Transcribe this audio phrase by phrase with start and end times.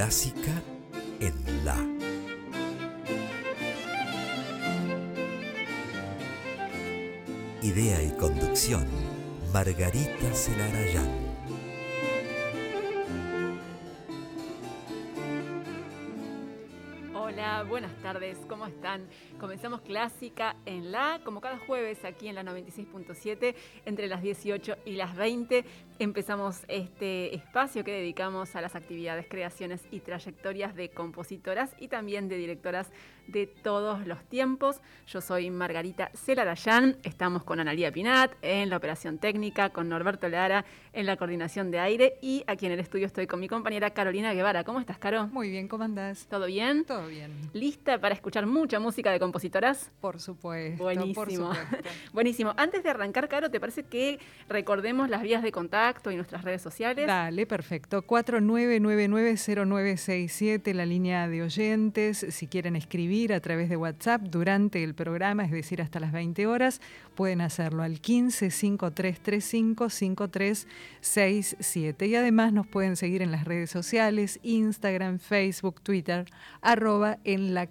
[0.00, 0.62] Clásica
[1.20, 1.76] en La.
[7.60, 8.86] Idea y conducción,
[9.52, 11.29] Margarita Celarayán.
[18.12, 19.06] Tardes, ¿cómo están?
[19.38, 24.96] Comenzamos Clásica en La, como cada jueves aquí en la 96.7, entre las 18 y
[24.96, 25.64] las 20.
[26.00, 32.28] Empezamos este espacio que dedicamos a las actividades, creaciones y trayectorias de compositoras y también
[32.28, 32.90] de directoras
[33.28, 34.80] de todos los tiempos.
[35.06, 40.64] Yo soy Margarita Celarayán, estamos con Analía Pinat en la operación técnica, con Norberto Lara
[40.92, 44.32] en la coordinación de aire y aquí en el estudio estoy con mi compañera Carolina
[44.32, 44.64] Guevara.
[44.64, 45.28] ¿Cómo estás, Caro?
[45.28, 46.26] Muy bien, ¿cómo andás?
[46.28, 46.84] ¿Todo bien?
[46.84, 47.50] Todo bien.
[47.52, 49.90] ¿Lista para escuchar mucha música de compositoras?
[50.00, 50.82] Por supuesto.
[50.82, 51.14] Buenísimo.
[51.14, 51.76] Por supuesto.
[52.12, 52.54] Buenísimo.
[52.56, 56.62] Antes de arrancar, Caro, ¿te parece que recordemos las vías de contacto y nuestras redes
[56.62, 57.06] sociales?
[57.06, 58.02] Dale, perfecto.
[58.02, 62.26] 49990967, la línea de oyentes.
[62.30, 66.46] Si quieren escribir a través de WhatsApp durante el programa, es decir, hasta las 20
[66.46, 66.80] horas,
[67.14, 72.06] pueden hacerlo al 15 5335 5367.
[72.06, 76.26] Y además nos pueden seguir en las redes sociales, Instagram, Facebook, Twitter,
[76.60, 77.66] arroba en la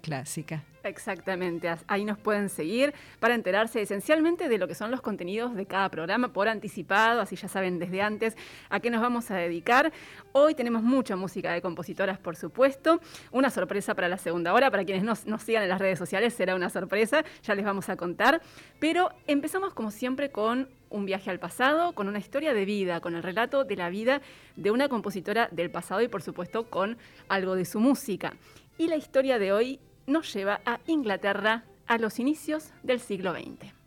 [0.82, 5.66] Exactamente, ahí nos pueden seguir para enterarse esencialmente de lo que son los contenidos de
[5.66, 8.34] cada programa por anticipado, así ya saben desde antes
[8.70, 9.92] a qué nos vamos a dedicar.
[10.32, 14.84] Hoy tenemos mucha música de compositoras, por supuesto, una sorpresa para la segunda hora, para
[14.84, 17.96] quienes nos, nos sigan en las redes sociales será una sorpresa, ya les vamos a
[17.96, 18.40] contar,
[18.78, 23.14] pero empezamos como siempre con un viaje al pasado, con una historia de vida, con
[23.14, 24.22] el relato de la vida
[24.56, 26.96] de una compositora del pasado y por supuesto con
[27.28, 28.32] algo de su música.
[28.78, 29.78] Y la historia de hoy
[30.10, 33.79] nos lleva a Inglaterra a los inicios del siglo XX.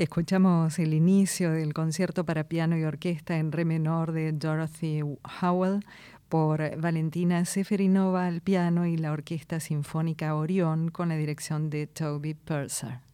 [0.00, 5.02] Escuchamos el inicio del concierto para piano y orquesta en re menor de Dorothy
[5.42, 5.84] Howell
[6.30, 12.32] por Valentina Seferinova al piano y la Orquesta Sinfónica Orión con la dirección de Toby
[12.32, 13.09] Purser.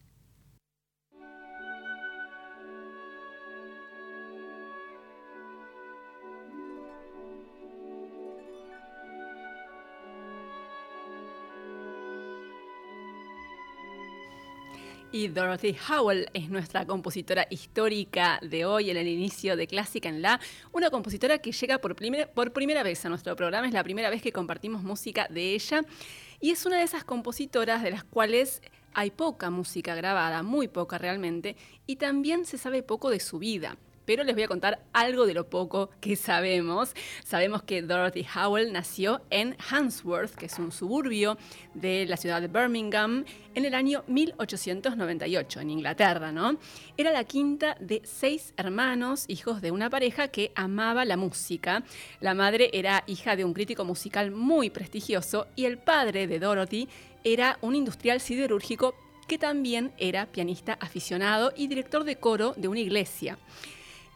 [15.09, 20.21] Y Dorothy Howell es nuestra compositora histórica de hoy, en el inicio de Clásica en
[20.21, 20.41] La,
[20.73, 21.95] una compositora que llega por,
[22.33, 25.81] por primera vez a nuestro programa, es la primera vez que compartimos música de ella,
[26.41, 28.61] y es una de esas compositoras de las cuales
[28.93, 33.77] hay poca música grabada, muy poca realmente, y también se sabe poco de su vida
[34.07, 36.95] pero les voy a contar algo de lo poco que sabemos.
[37.25, 41.37] Sabemos que Dorothy Howell nació en Handsworth, que es un suburbio
[41.73, 46.57] de la ciudad de Birmingham, en el año 1898, en Inglaterra, ¿no?
[46.95, 51.83] Era la quinta de seis hermanos, hijos de una pareja que amaba la música.
[52.21, 56.87] La madre era hija de un crítico musical muy prestigioso y el padre de Dorothy
[57.25, 58.95] era un industrial siderúrgico
[59.27, 63.37] que también era pianista aficionado y director de coro de una iglesia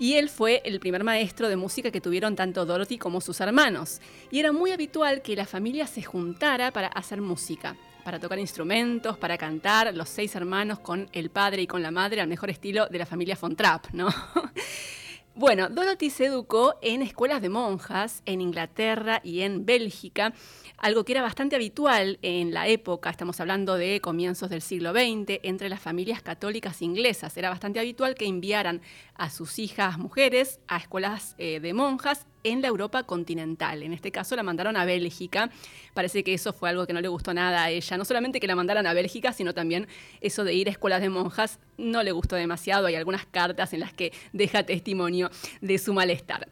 [0.01, 4.01] y él fue el primer maestro de música que tuvieron tanto Dorothy como sus hermanos.
[4.31, 9.15] Y era muy habitual que la familia se juntara para hacer música, para tocar instrumentos,
[9.19, 12.87] para cantar, los seis hermanos con el padre y con la madre, al mejor estilo
[12.87, 14.07] de la familia von Trapp, ¿no?
[15.33, 20.33] Bueno, Dorothy se educó en escuelas de monjas en Inglaterra y en Bélgica
[20.77, 25.39] algo que era bastante habitual en la época, estamos hablando de comienzos del siglo XX,
[25.43, 27.37] entre las familias católicas inglesas.
[27.37, 28.81] Era bastante habitual que enviaran
[29.15, 33.83] a sus hijas mujeres a escuelas eh, de monjas en la Europa continental.
[33.83, 35.49] En este caso la mandaron a Bélgica.
[35.93, 37.97] Parece que eso fue algo que no le gustó nada a ella.
[37.97, 39.87] No solamente que la mandaran a Bélgica, sino también
[40.21, 42.87] eso de ir a escuelas de monjas no le gustó demasiado.
[42.87, 45.29] Hay algunas cartas en las que deja testimonio
[45.61, 46.47] de su malestar.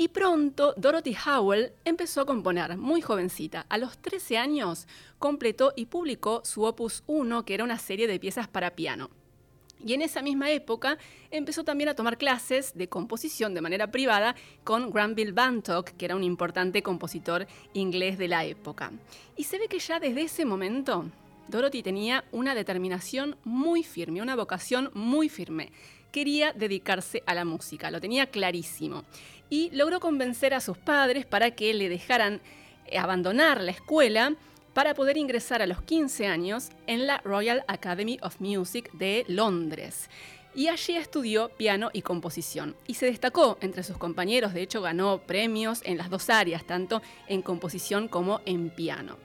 [0.00, 3.66] Y pronto Dorothy Howell empezó a componer, muy jovencita.
[3.68, 8.18] A los 13 años completó y publicó su Opus 1, que era una serie de
[8.18, 9.10] piezas para piano.
[9.84, 10.98] Y en esa misma época
[11.30, 14.34] empezó también a tomar clases de composición de manera privada
[14.64, 18.92] con Granville Bantock, que era un importante compositor inglés de la época.
[19.36, 21.06] Y se ve que ya desde ese momento
[21.48, 25.72] Dorothy tenía una determinación muy firme, una vocación muy firme.
[26.12, 29.04] Quería dedicarse a la música, lo tenía clarísimo
[29.48, 32.40] y logró convencer a sus padres para que le dejaran
[32.96, 34.34] abandonar la escuela
[34.74, 40.08] para poder ingresar a los 15 años en la Royal Academy of Music de Londres.
[40.54, 42.74] Y allí estudió piano y composición.
[42.86, 47.02] Y se destacó entre sus compañeros, de hecho ganó premios en las dos áreas, tanto
[47.28, 49.16] en composición como en piano.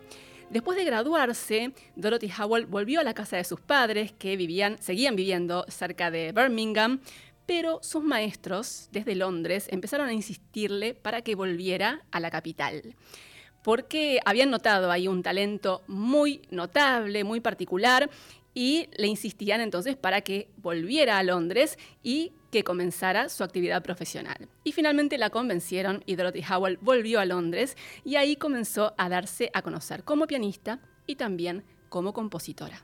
[0.52, 5.16] Después de graduarse, Dorothy Howell volvió a la casa de sus padres, que vivían, seguían
[5.16, 7.02] viviendo cerca de Birmingham,
[7.48, 12.96] pero sus maestros desde Londres empezaron a insistirle para que volviera a la capital,
[13.65, 18.12] porque habían notado ahí un talento muy notable, muy particular,
[18.53, 24.48] y le insistían entonces para que volviera a Londres y que comenzara su actividad profesional.
[24.63, 29.50] Y finalmente la convencieron y Dorothy Howell volvió a Londres y ahí comenzó a darse
[29.51, 32.84] a conocer como pianista y también como compositora.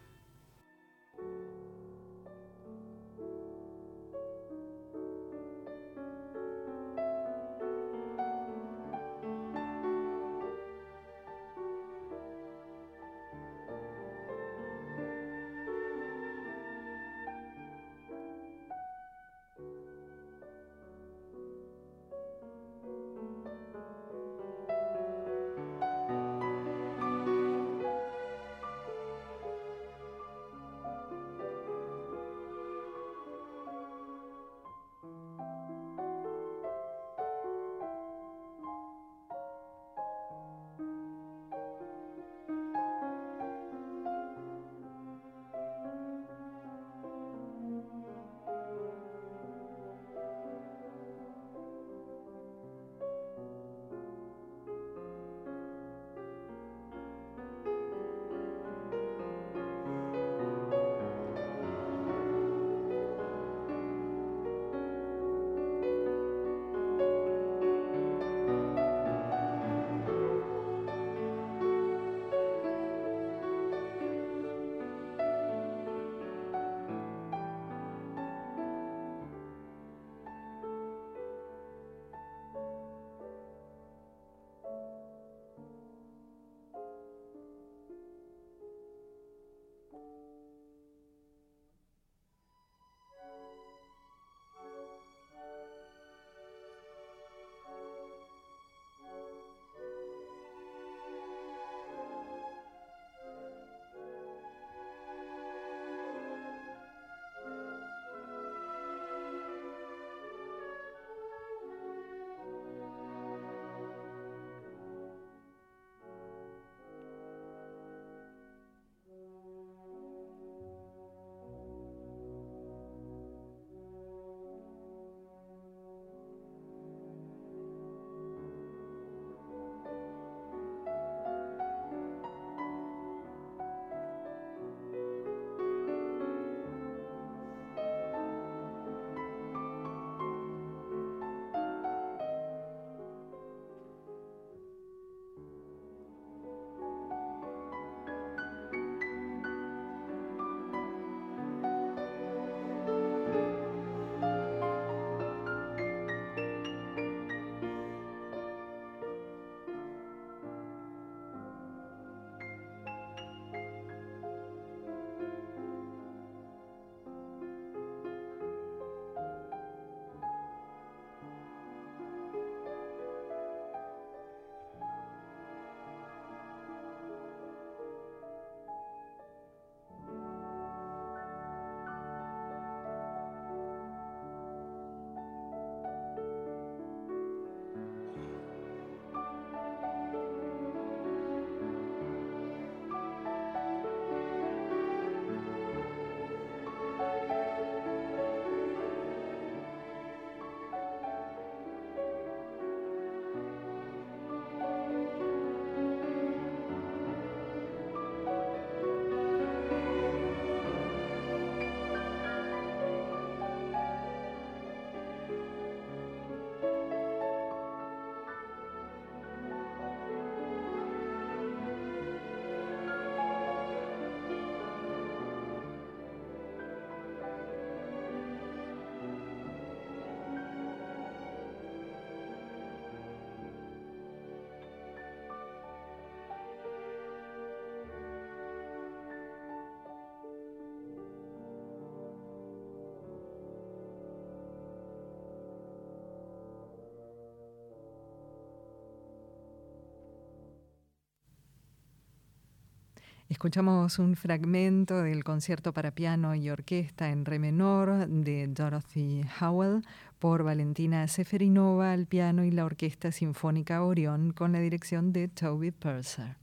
[253.32, 259.86] Escuchamos un fragmento del concierto para piano y orquesta en re menor de Dorothy Howell
[260.20, 265.72] por Valentina Seferinova al piano y la Orquesta Sinfónica Orión con la dirección de Toby
[265.72, 266.41] Purser.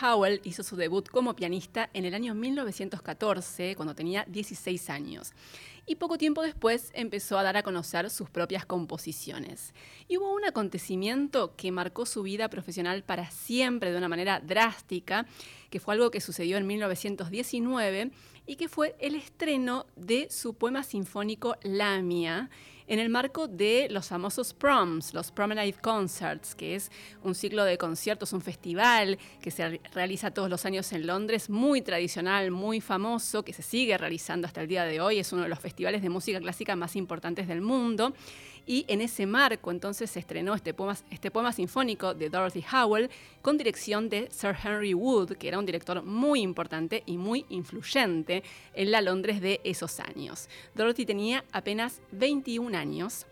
[0.00, 5.32] Howell hizo su debut como pianista en el año 1914, cuando tenía 16 años.
[5.86, 9.74] Y poco tiempo después empezó a dar a conocer sus propias composiciones.
[10.08, 15.26] Y hubo un acontecimiento que marcó su vida profesional para siempre de una manera drástica,
[15.68, 18.12] que fue algo que sucedió en 1919
[18.46, 22.48] y que fue el estreno de su poema sinfónico Lamia
[22.86, 26.90] en el marco de los famosos proms, los Promenade Concerts, que es
[27.22, 31.80] un ciclo de conciertos, un festival que se realiza todos los años en Londres, muy
[31.80, 35.48] tradicional, muy famoso, que se sigue realizando hasta el día de hoy, es uno de
[35.48, 38.14] los festivales de música clásica más importantes del mundo
[38.66, 43.10] y en ese marco entonces se estrenó este poema, este poema sinfónico de Dorothy Howell
[43.42, 48.42] con dirección de Sir Henry Wood, que era un director muy importante y muy influyente
[48.74, 50.48] en la Londres de esos años.
[50.74, 53.26] Dorothy tenía apenas 21 años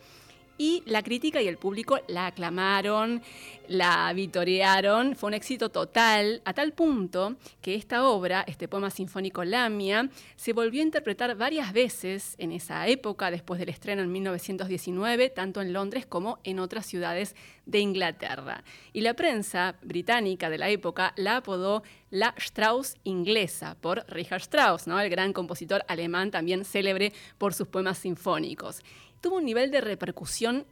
[0.59, 3.23] y la crítica y el público la aclamaron,
[3.69, 9.45] la vitorearon, fue un éxito total, a tal punto que esta obra, este poema sinfónico
[9.45, 15.31] Lamia, se volvió a interpretar varias veces en esa época, después del estreno en 1919,
[15.31, 17.35] tanto en Londres como en otras ciudades
[17.67, 18.65] de Inglaterra.
[18.93, 24.87] Y la prensa británica de la época la apodó la Strauss inglesa por Richard Strauss,
[24.87, 25.01] ¿no?
[25.01, 28.83] el gran compositor alemán también célebre por sus poemas sinfónicos
[29.23, 30.67] tuvo un nivel de repercusión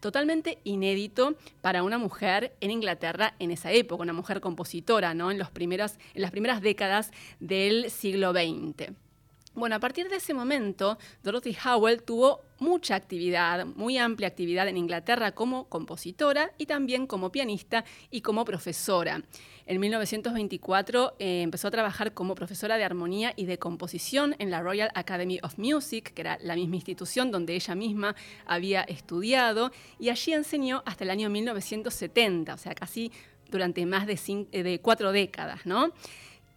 [0.00, 5.30] totalmente inédito para una mujer en Inglaterra en esa época, una mujer compositora, ¿no?
[5.30, 8.92] En, los primeros, en las primeras décadas del siglo XX.
[9.56, 14.76] Bueno, a partir de ese momento, Dorothy Howell tuvo mucha actividad, muy amplia actividad en
[14.76, 19.22] Inglaterra como compositora y también como pianista y como profesora.
[19.64, 24.60] En 1924 eh, empezó a trabajar como profesora de armonía y de composición en la
[24.60, 28.14] Royal Academy of Music, que era la misma institución donde ella misma
[28.44, 33.10] había estudiado, y allí enseñó hasta el año 1970, o sea, casi
[33.50, 35.92] durante más de, de cuatro décadas, ¿no?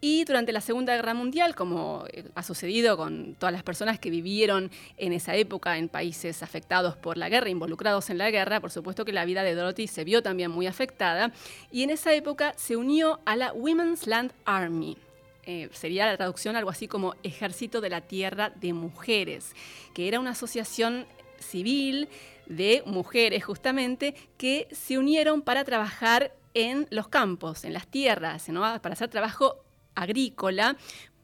[0.02, 4.10] Y durante la Segunda Guerra Mundial, como eh, ha sucedido con todas las personas que
[4.10, 8.72] vivieron en esa época en países afectados por la guerra, involucrados en la guerra, por
[8.72, 11.34] supuesto que la vida de Dorothy se vio también muy afectada.
[11.70, 14.98] Y en esa época se unió a la Women's Land Army.
[15.44, 19.54] Eh, sería la traducción algo así como Ejército de la Tierra de Mujeres,
[19.94, 21.08] que era una asociación
[21.40, 22.08] civil
[22.46, 28.48] de mujeres justamente que se unieron para trabajar en los campos, en las tierras,
[28.82, 29.64] para hacer trabajo
[30.02, 30.78] agrícola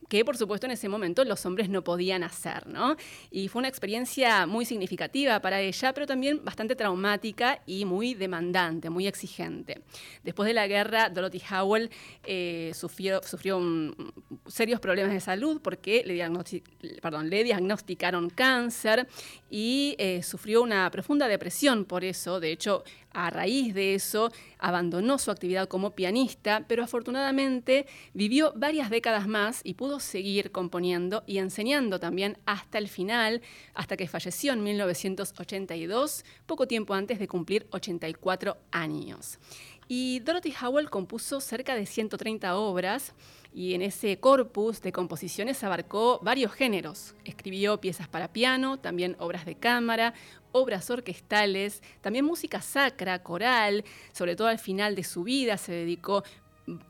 [0.08, 2.96] que por supuesto en ese momento los hombres no podían hacer, ¿no?
[3.32, 8.90] Y fue una experiencia muy significativa para ella, pero también bastante traumática y muy demandante,
[8.90, 9.82] muy exigente.
[10.24, 11.90] Después de la guerra, Dorothy Howell
[12.24, 13.60] eh, sufrió, sufrió
[14.48, 19.08] serios problemas de salud porque le, diagnosticaron cáncer
[19.58, 22.42] y eh, sufrió una profunda depresión por eso.
[22.42, 28.90] De hecho, a raíz de eso, abandonó su actividad como pianista, pero afortunadamente vivió varias
[28.90, 33.42] décadas más y pudo seguir componiendo y enseñando también hasta el final,
[33.74, 39.40] hasta que falleció en 1982, poco tiempo antes de cumplir 84 años.
[39.88, 43.14] Y Dorothy Howell compuso cerca de 130 obras
[43.54, 47.16] y en ese corpus de composiciones abarcó varios géneros.
[47.24, 50.14] Escribió piezas para piano, también obras de cámara,
[50.52, 56.24] obras orquestales, también música sacra, coral, sobre todo al final de su vida se dedicó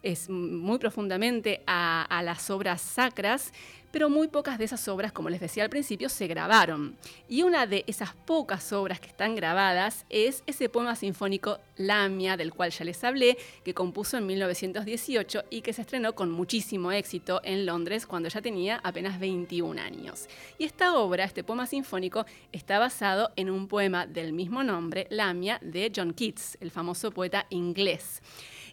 [0.02, 3.52] es muy profundamente a, las obras sacras,
[3.96, 6.98] pero muy pocas de esas obras, como les decía al principio, se grabaron.
[7.30, 12.54] Y una de esas pocas obras que están grabadas es ese poema sinfónico Lamia, del
[12.54, 17.40] cual ya les hablé, que compuso en 1918 y que se estrenó con muchísimo éxito
[17.46, 20.28] en Londres cuando ya tenía apenas 21 años.
[20.58, 25.58] Y esta obra, este poema sinfónico, está basado en un poema del mismo nombre, Lamia,
[25.62, 28.22] de John Keats, el famoso poeta inglés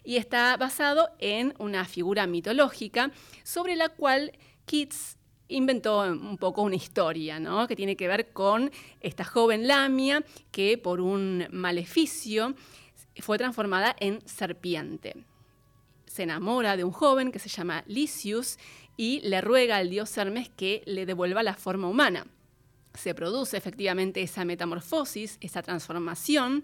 [0.03, 3.11] y está basado en una figura mitológica
[3.43, 4.33] sobre la cual
[4.65, 7.67] Keats inventó un poco una historia, ¿no?
[7.67, 8.71] que tiene que ver con
[9.01, 12.55] esta joven Lamia que por un maleficio
[13.19, 15.15] fue transformada en serpiente.
[16.05, 18.57] Se enamora de un joven que se llama Lysius
[18.97, 22.27] y le ruega al dios Hermes que le devuelva la forma humana.
[22.93, 26.63] Se produce efectivamente esa metamorfosis, esa transformación,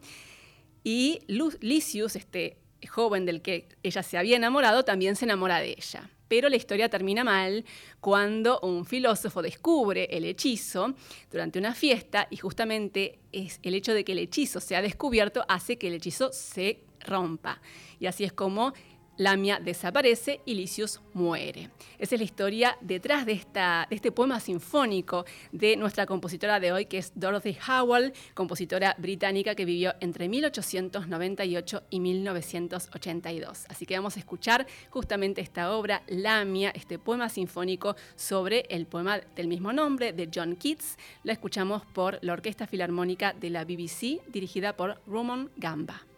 [0.84, 2.58] y Lysius, este
[2.88, 6.10] joven del que ella se había enamorado también se enamora de ella.
[6.30, 7.66] Pero la historia termina mal
[8.00, 10.96] cuando un filósofo descubre el hechizo
[11.30, 15.78] durante una fiesta y justamente es el hecho de que el hechizo sea descubierto hace
[15.78, 17.60] que el hechizo se rompa.
[18.00, 18.74] Y así es como
[19.20, 21.70] Lamia desaparece y Lysius muere.
[21.98, 26.72] Esa es la historia detrás de, esta, de este poema sinfónico de nuestra compositora de
[26.72, 33.66] hoy, que es Dorothy Howell, compositora británica que vivió entre 1898 y 1982.
[33.68, 39.20] Así que vamos a escuchar justamente esta obra, Lamia, este poema sinfónico sobre el poema
[39.36, 40.98] del mismo nombre de John Keats.
[41.24, 46.09] La escuchamos por la Orquesta Filarmónica de la BBC, dirigida por Roman Gamba.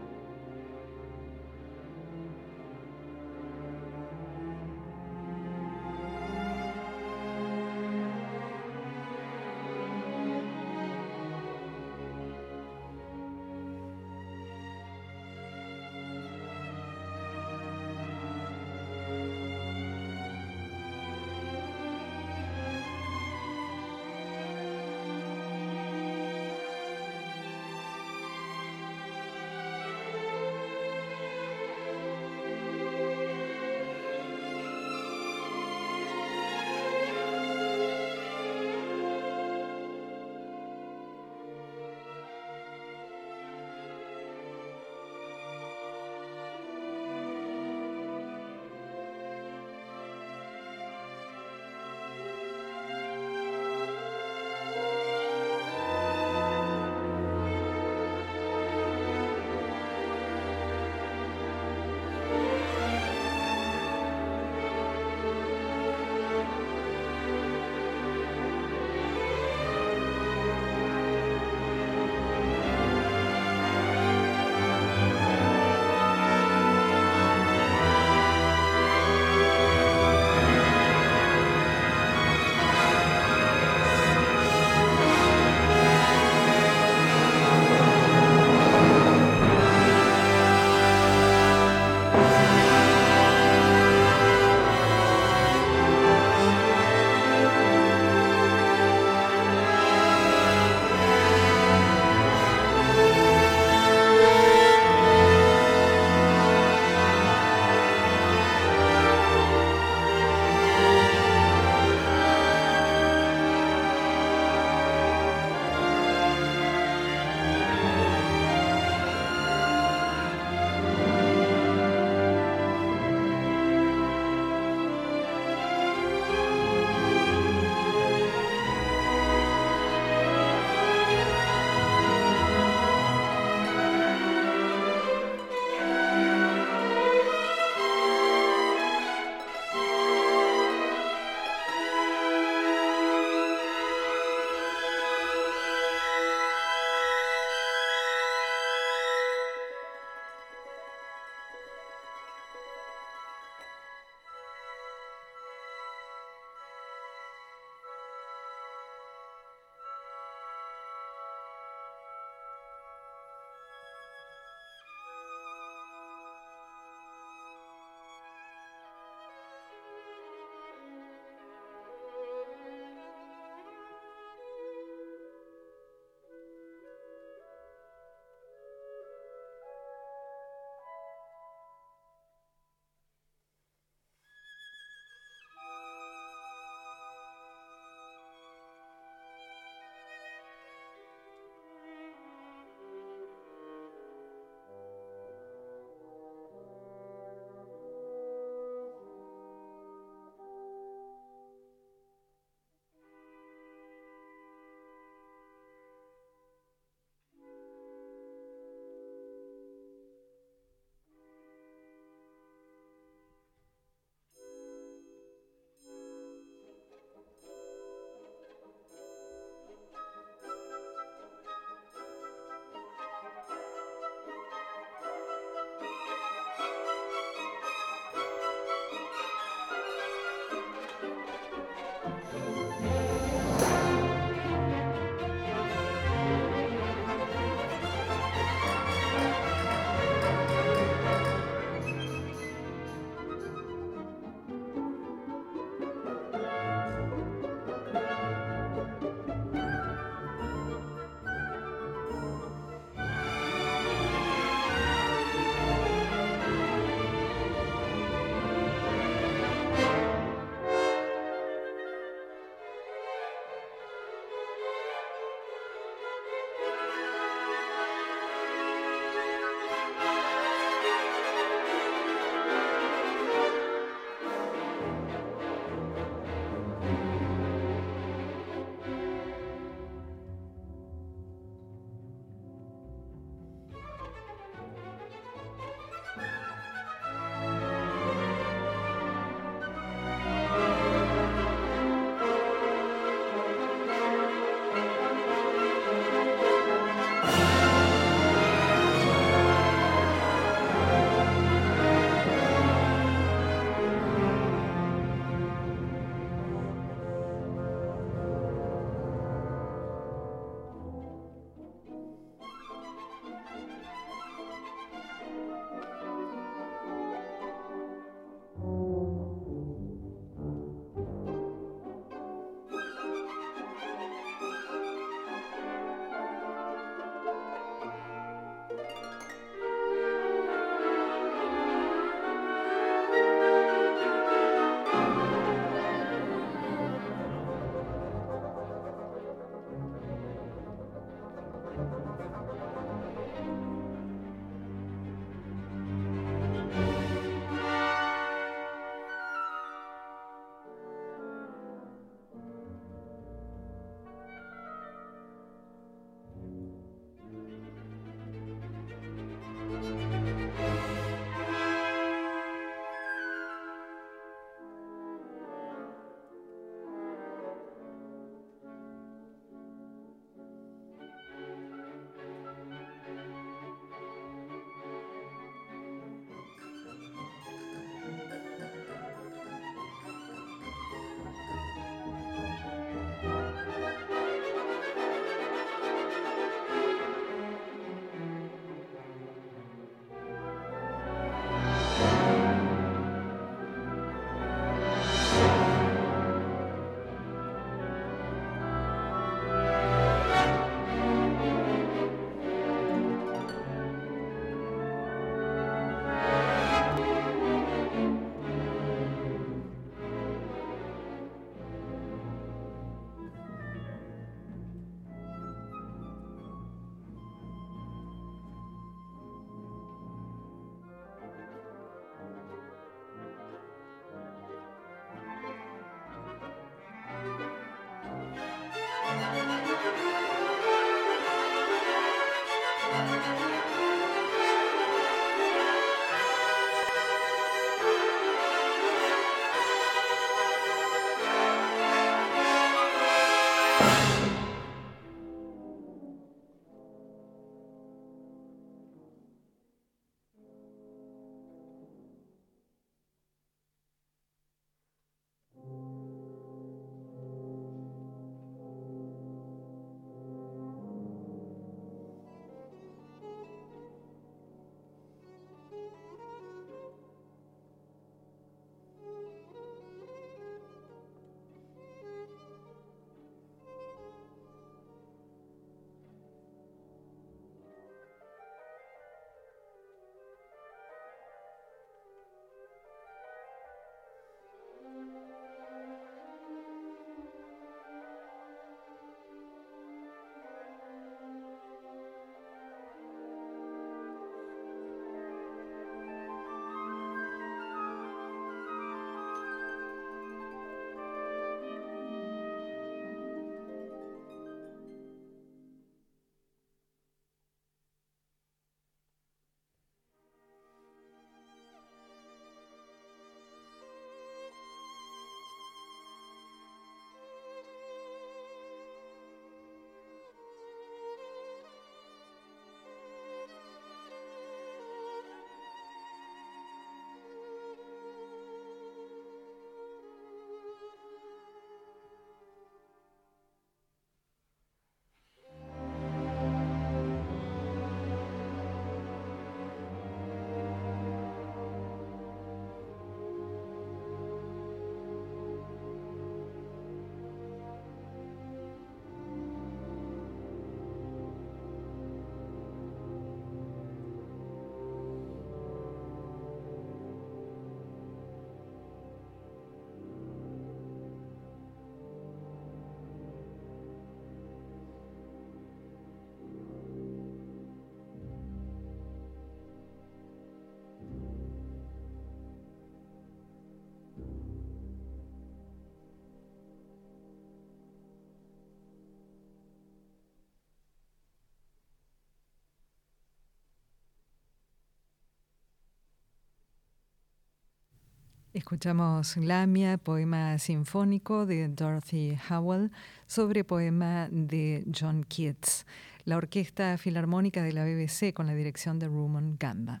[588.56, 592.90] Escuchamos Lamia, poema sinfónico de Dorothy Howell
[593.26, 595.84] sobre poema de John Keats,
[596.24, 600.00] la Orquesta Filarmónica de la BBC con la dirección de Rumon Gamba.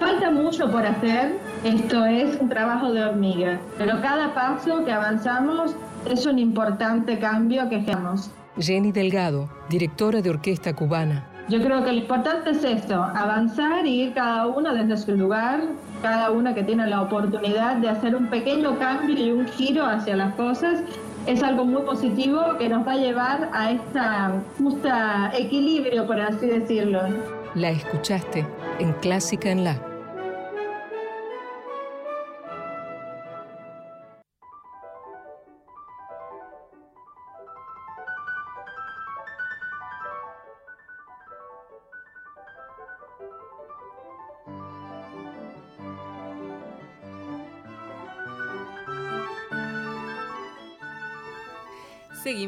[0.00, 5.76] Falta mucho por hacer, esto es un trabajo de hormiga, pero cada paso que avanzamos
[6.10, 8.30] es un importante cambio que hacemos.
[8.58, 11.33] Jenny Delgado, directora de Orquesta Cubana.
[11.48, 15.60] Yo creo que lo importante es esto, avanzar y ir cada uno desde su lugar,
[16.00, 20.16] cada uno que tiene la oportunidad de hacer un pequeño cambio y un giro hacia
[20.16, 20.80] las cosas.
[21.26, 24.00] Es algo muy positivo que nos va a llevar a este
[24.58, 27.00] justa equilibrio, por así decirlo.
[27.54, 28.46] La escuchaste
[28.78, 29.93] en Clásica en La.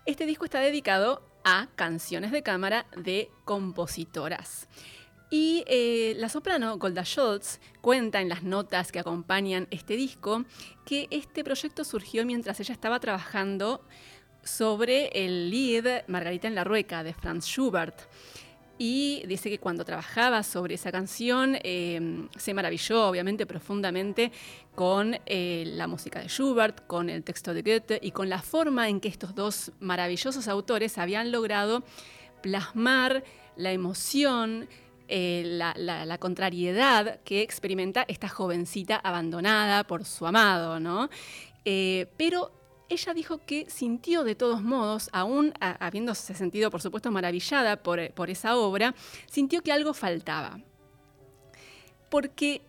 [0.07, 4.69] Este disco está dedicado a canciones de cámara de compositoras.
[5.31, 10.45] Y eh, la soprano Golda Schultz cuenta en las notas que acompañan este disco
[10.87, 13.85] que este proyecto surgió mientras ella estaba trabajando
[14.43, 18.01] sobre el lead Margarita en la Rueca de Franz Schubert
[18.79, 24.31] y dice que cuando trabajaba sobre esa canción em, se maravilló obviamente profundamente
[24.75, 28.89] con eh, la música de Schubert, con el texto de Goethe y con la forma
[28.89, 31.83] en que estos dos maravillosos autores habían logrado
[32.41, 33.25] plasmar
[33.57, 34.69] la emoción,
[35.09, 41.11] eh, la, contrariedad que experimenta esta jovencita abandonada por su amado, ¿no?
[41.65, 42.53] Eh, pero
[42.89, 48.31] ella dijo que sintió de todos modos, aún habiéndose sentido, por supuesto, maravillada por, por
[48.31, 48.95] esa obra,
[49.27, 50.61] sintió que algo faltaba.
[52.11, 52.63] Porque,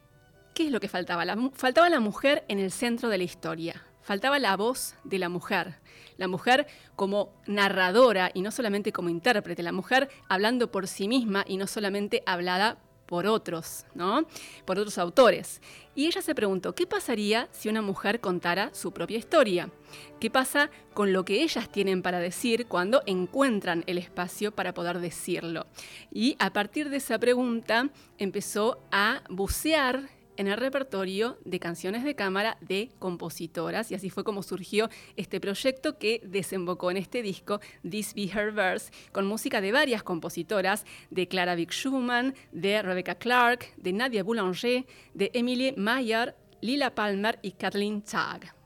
[0.54, 1.24] ¿qué es lo que faltaba?
[1.54, 3.86] faltaba la mujer en el centro de la historia.
[4.02, 5.76] Faltaba la voz de la mujer.
[6.18, 9.64] La mujer como narradora y no solamente como intérprete.
[9.64, 12.78] La mujer hablando por sí misma y no solamente hablada
[13.10, 14.28] por otros, ¿no?
[14.66, 15.62] Por otros autores.
[15.96, 19.72] Y ella se preguntó, ¿qué pasaría si una mujer contara su propia historia?
[20.20, 25.00] ¿Qué pasa con lo que ellas tienen para decir cuando encuentran el espacio para poder
[25.00, 25.66] decirlo?
[26.12, 27.90] Y a partir de esa pregunta
[28.20, 30.08] empezó a bucear
[30.40, 35.42] en el repertorio de canciones de cámara de compositoras y así fue como surgió este
[35.42, 40.86] proyecto que desembocó en este disco This Be Her Verse con música de varias compositoras
[41.10, 47.38] de Clara Vick Schumann, de Rebecca Clark, de Nadia Boulanger, de Emilie Mayer, Lila Palmer
[47.42, 48.59] y Kathleen Tag.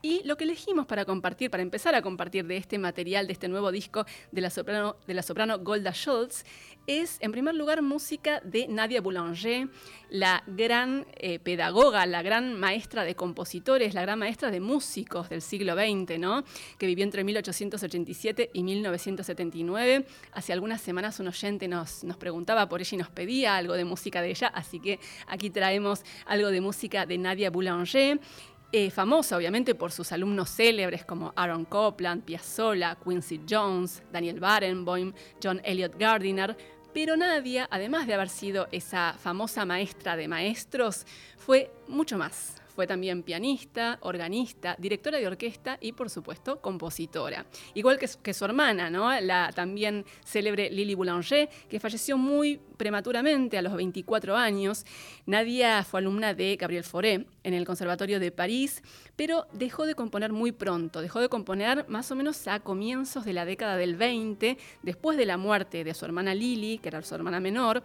[0.00, 3.48] Y lo que elegimos para compartir, para empezar a compartir de este material, de este
[3.48, 6.44] nuevo disco de la soprano, Golda Schultz,
[6.86, 9.68] es en primer lugar música de Nadia Boulanger,
[10.08, 15.42] la gran eh, pedagoga, la gran maestra de compositores, la gran maestra de músicos del
[15.42, 16.44] siglo XX, ¿no?
[16.78, 20.06] que vivió entre 1887 y 1979.
[20.32, 23.84] Hace algunas semanas un oyente nos, nos preguntaba por ella y nos pedía algo de
[23.84, 28.20] música de ella, así que aquí traemos algo de música de Nadia Boulanger.
[28.70, 35.14] Eh, famosa obviamente por sus alumnos célebres como Aaron Copland, Piazzolla, Quincy Jones, Daniel Barenboim,
[35.42, 36.54] John Elliott Gardiner,
[36.92, 41.06] pero Nadia, además de haber sido esa famosa maestra de maestros,
[41.38, 47.44] fue mucho más Fue también pianista, organista, directora de orquesta y, por supuesto, compositora.
[47.74, 49.20] Igual que, su hermana, ¿no?
[49.20, 54.86] la también célebre Lily Boulanger, que falleció muy prematuramente a los 24 años.
[55.26, 58.80] Nadia fue alumna de Gabriel Fauré en el Conservatorio de París,
[59.16, 61.02] pero dejó de componer muy pronto.
[61.02, 65.26] Dejó de componer más o menos a comienzos de la década del 20, después de
[65.26, 67.82] la muerte de su hermana Lily, que era su hermana menor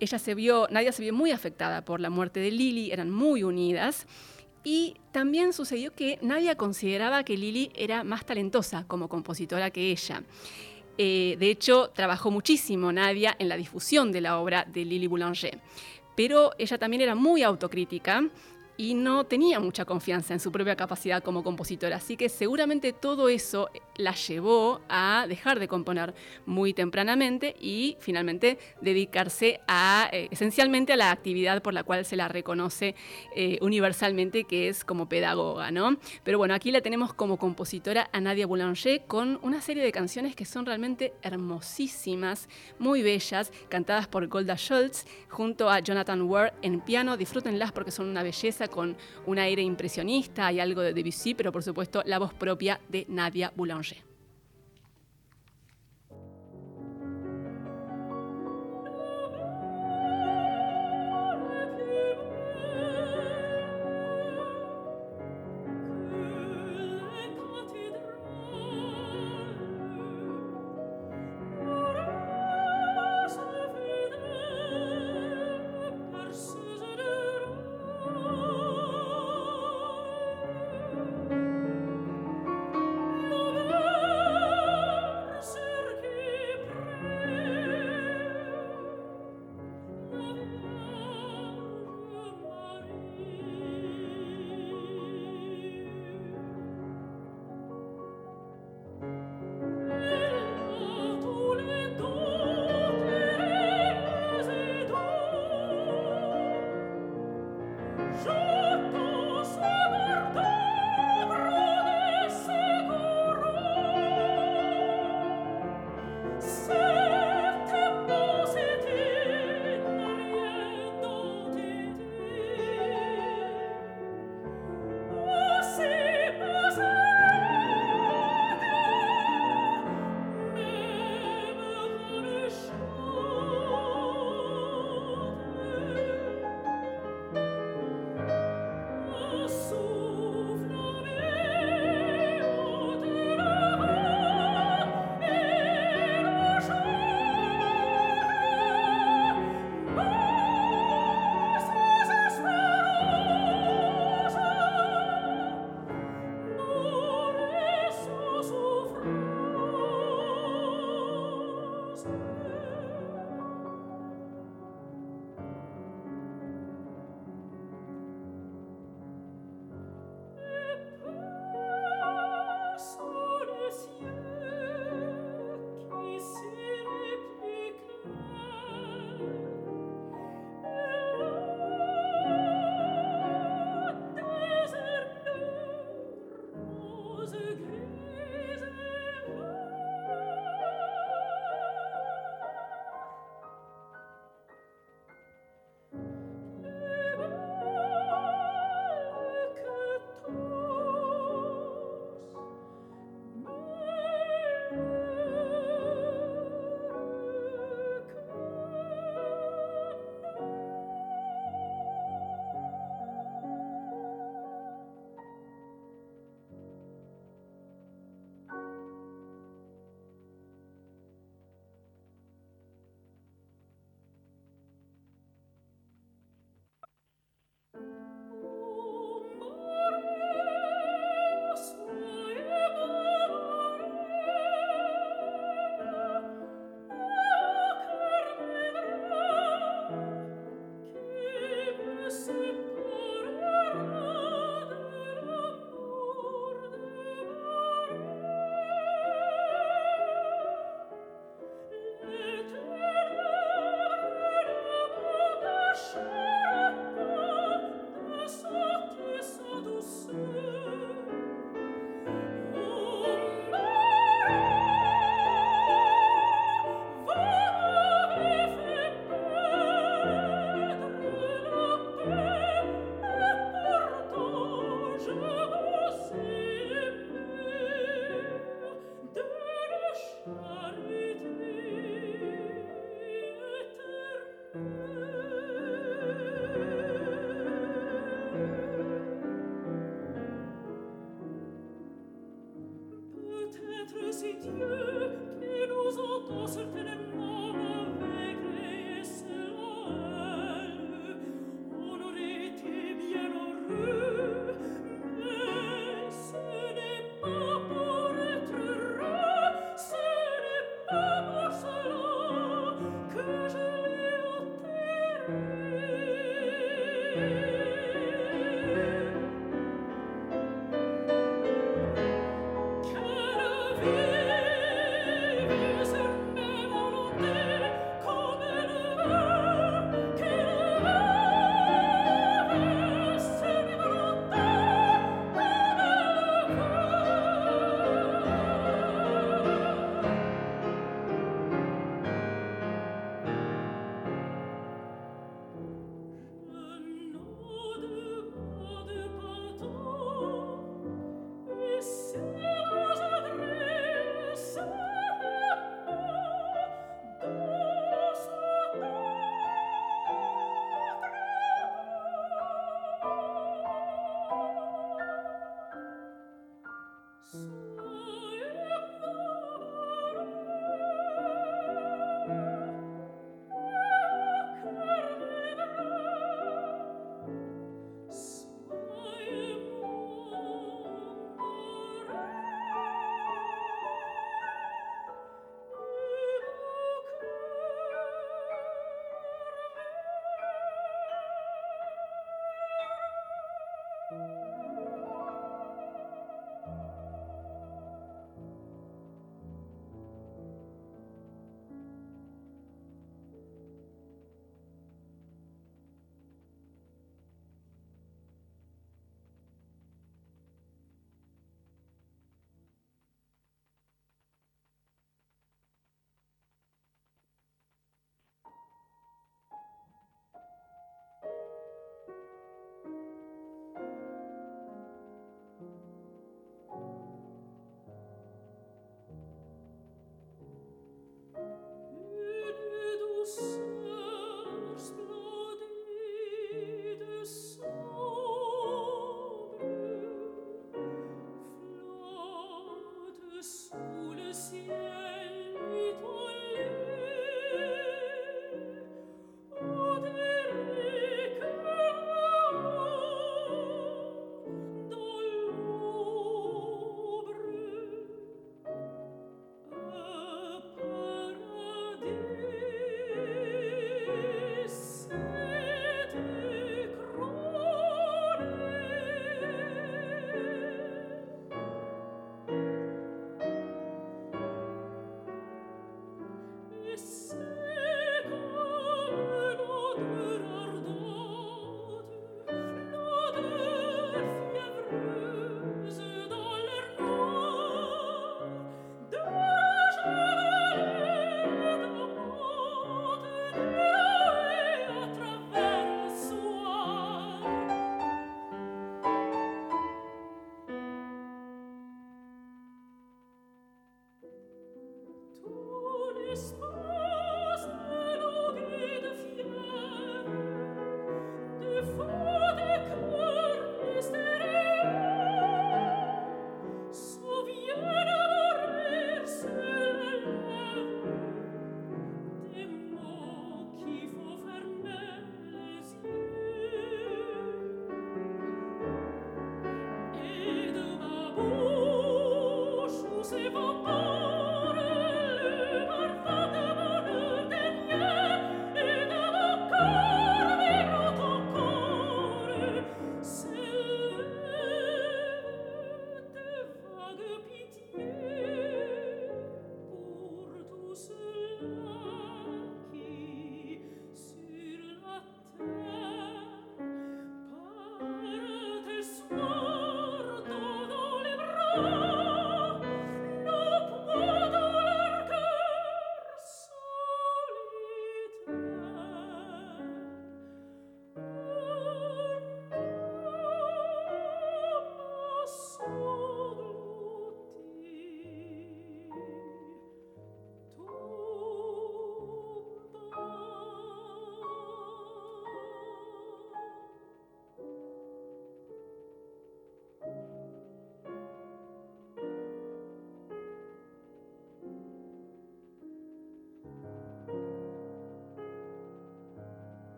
[0.00, 3.42] ella se vio, Nadia se vio muy afectada por la muerte de Lily, eran muy
[3.42, 4.06] unidas.
[4.64, 10.22] Y también sucedió que Nadia consideraba que Lily era más talentosa como compositora que ella.
[10.98, 15.58] Eh, de hecho, trabajó muchísimo Nadia en la difusión de la obra de Lily Boulanger.
[16.16, 18.28] Pero ella también era muy autocrítica
[18.78, 21.96] y no tenía mucha confianza en su propia capacidad como compositora.
[21.96, 26.14] Así que seguramente todo eso la llevó a dejar de componer
[26.46, 32.14] muy tempranamente y finalmente dedicarse a, eh, esencialmente a la actividad por la cual se
[32.14, 32.94] la reconoce
[33.34, 35.72] eh, universalmente, que es como pedagoga.
[35.72, 35.98] ¿no?
[36.22, 40.36] Pero bueno, aquí la tenemos como compositora a Nadia Boulanger con una serie de canciones
[40.36, 42.48] que son realmente hermosísimas,
[42.78, 47.16] muy bellas, cantadas por Golda Schultz junto a Jonathan Ware en piano.
[47.16, 48.96] Disfrútenlas porque son una belleza con
[49.26, 53.52] un aire impresionista, hay algo de Debussy, pero por supuesto la voz propia de Nadia
[53.54, 54.07] Boulanger.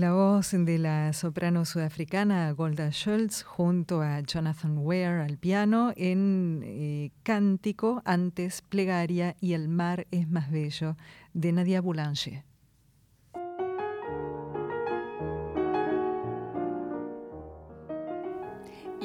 [0.00, 6.62] La voz de la soprano sudafricana Golda Schultz junto a Jonathan Ware al piano en
[6.64, 10.96] eh, Cántico, antes Plegaria y El mar es más bello
[11.34, 12.49] de Nadia Boulanger.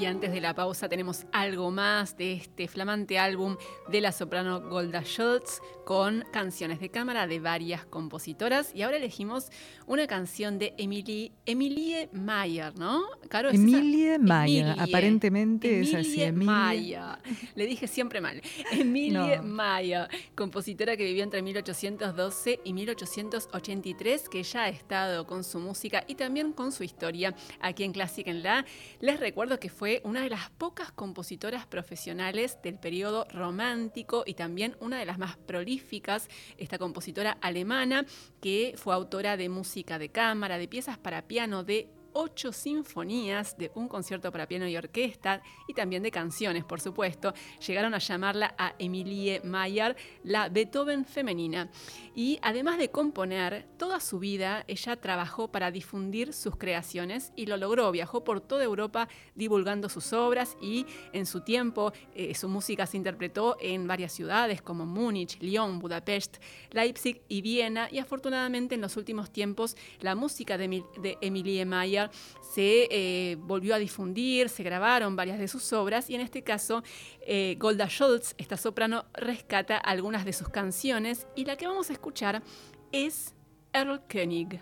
[0.06, 4.62] Y antes de la pausa tenemos algo más de este flamante álbum de la soprano
[4.62, 8.72] Golda Schultz con canciones de cámara de varias compositoras.
[8.76, 9.50] Y ahora elegimos
[9.88, 13.04] una canción de Emilie, Emilie Mayer, ¿no?
[13.30, 16.22] Caro, Emilie Mayer, aparentemente es así.
[16.22, 17.18] Emilie Mayer.
[17.56, 18.44] Le dije siempre mal.
[18.74, 25.60] Emilie Mayer, compositora que vivió entre 1812 y 1883, que ya ha estado con su
[25.60, 28.66] música y también con su historia aquí en Clásica en La.
[29.00, 34.76] Les recuerdo que fue una de las pocas compositoras profesionales del periodo romántico y también
[34.80, 38.06] una de las más prolíficas, esta compositora alemana
[38.42, 43.72] que fue autora de música de cámara, de piezas para piano, de ocho sinfonías de
[43.76, 47.34] un concierto para piano y orquesta y también de canciones, por supuesto.
[47.66, 51.70] Llegaron a llamarla a Emilie Mayer la Beethoven femenina.
[52.16, 57.58] Y además de componer, toda su vida ella trabajó para difundir sus creaciones y lo
[57.58, 57.92] logró.
[57.92, 62.96] Viajó por toda Europa divulgando sus obras y en su tiempo eh, su música se
[62.96, 66.38] interpretó en varias ciudades como Múnich, Lyon, Budapest,
[66.72, 67.90] Leipzig y Viena.
[67.92, 72.05] Y afortunadamente en los últimos tiempos la música de, de Emilie Mayer
[72.42, 76.84] se eh, volvió a difundir, se grabaron varias de sus obras y en este caso
[77.22, 81.94] eh, Golda Schultz, esta soprano, rescata algunas de sus canciones y la que vamos a
[81.94, 82.44] escuchar
[82.92, 83.36] es
[83.74, 84.62] Erl König.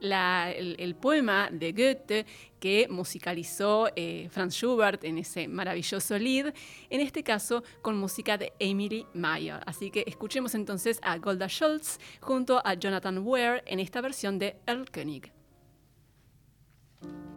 [0.00, 2.26] el, poema de Goethe
[2.58, 6.52] que musicalizó eh, Franz Schubert en ese maravilloso lead,
[6.90, 9.60] en este caso con música de Emily Meyer.
[9.64, 14.56] Así que escuchemos entonces a Golda Schultz junto a Jonathan Ware en esta versión de
[14.66, 15.41] Erl König.
[17.02, 17.31] Thank you.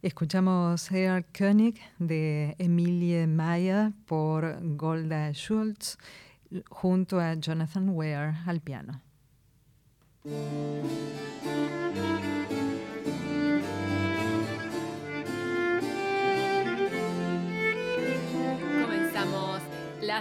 [0.00, 5.98] Escuchamos Herr König de Emilie Meyer por Golda Schultz
[6.70, 9.02] junto a Jonathan Ware al piano.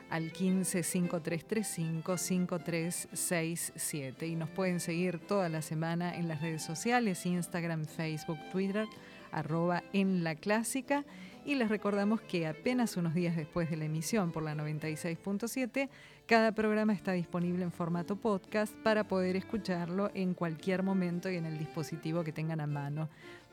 [0.10, 7.26] al 15 5335 5367 y nos pueden seguir toda la semana en las redes sociales,
[7.26, 8.88] Instagram, Facebook, Twitter,
[9.32, 11.06] arroba en la clásica
[11.46, 15.90] y les recordamos que apenas unos días después de la emisión por la 96.7,
[16.26, 21.46] cada programa está disponible en formato podcast para poder escucharlo en cualquier momento y en
[21.46, 23.10] el dispositivo que tengan a mano.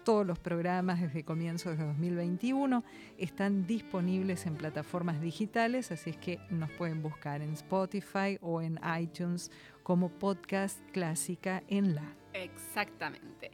[0.07, 2.85] Todos los programas desde comienzos de 2021
[3.19, 8.79] están disponibles en plataformas digitales, así es que nos pueden buscar en Spotify o en
[9.01, 9.51] iTunes
[9.83, 12.05] como podcast clásica en la.
[12.35, 13.51] Exactamente.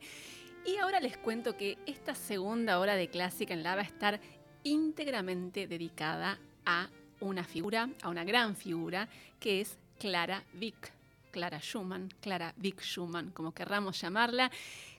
[0.67, 4.21] Y ahora les cuento que esta segunda hora de Clásica en la va a estar
[4.63, 6.91] íntegramente dedicada a
[7.21, 9.09] una figura, a una gran figura,
[9.41, 10.93] que es Clara Vick.
[11.33, 14.51] Clara Schumann, Clara Vick Schumann, como querramos llamarla.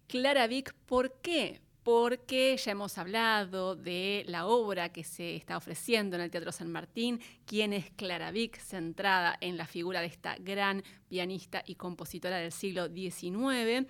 [0.07, 1.61] Clara Vick, ¿por qué?
[1.83, 6.71] Porque ya hemos hablado de la obra que se está ofreciendo en el Teatro San
[6.71, 12.37] Martín, quién es Clara Vick, centrada en la figura de esta gran pianista y compositora
[12.37, 13.87] del siglo XIX.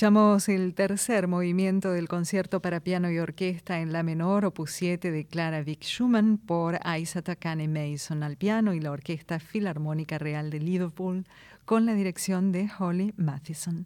[0.00, 5.10] Escuchamos el tercer movimiento del concierto para piano y orquesta en la menor, opus 7
[5.10, 10.48] de Clara Vick Schumann por Isaac Takane Mason al piano y la Orquesta Filarmónica Real
[10.48, 11.26] de Liverpool
[11.66, 13.84] con la dirección de Holly Matheson.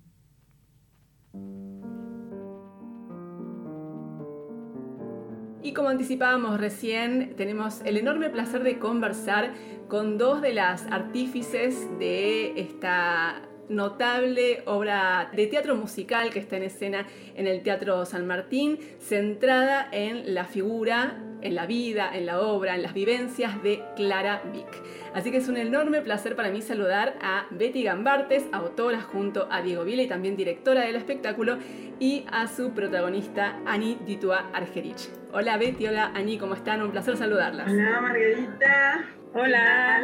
[5.65, 9.53] Y como anticipábamos recién, tenemos el enorme placer de conversar
[9.89, 16.65] con dos de las artífices de esta notable obra de teatro musical que está en
[16.65, 22.41] escena en el Teatro San Martín, centrada en la figura, en la vida, en la
[22.41, 24.67] obra, en las vivencias de Clara Vick.
[25.15, 29.63] Así que es un enorme placer para mí saludar a Betty Gambartes, autora junto a
[29.63, 31.59] Diego Vila y también directora del espectáculo,
[32.01, 35.11] y a su protagonista, Ani Ditua Argerich.
[35.33, 36.83] Hola Betty, hola Ani, ¿cómo están?
[36.83, 37.71] Un placer saludarlas.
[37.71, 39.05] Hola Margarita.
[39.37, 40.01] Hola.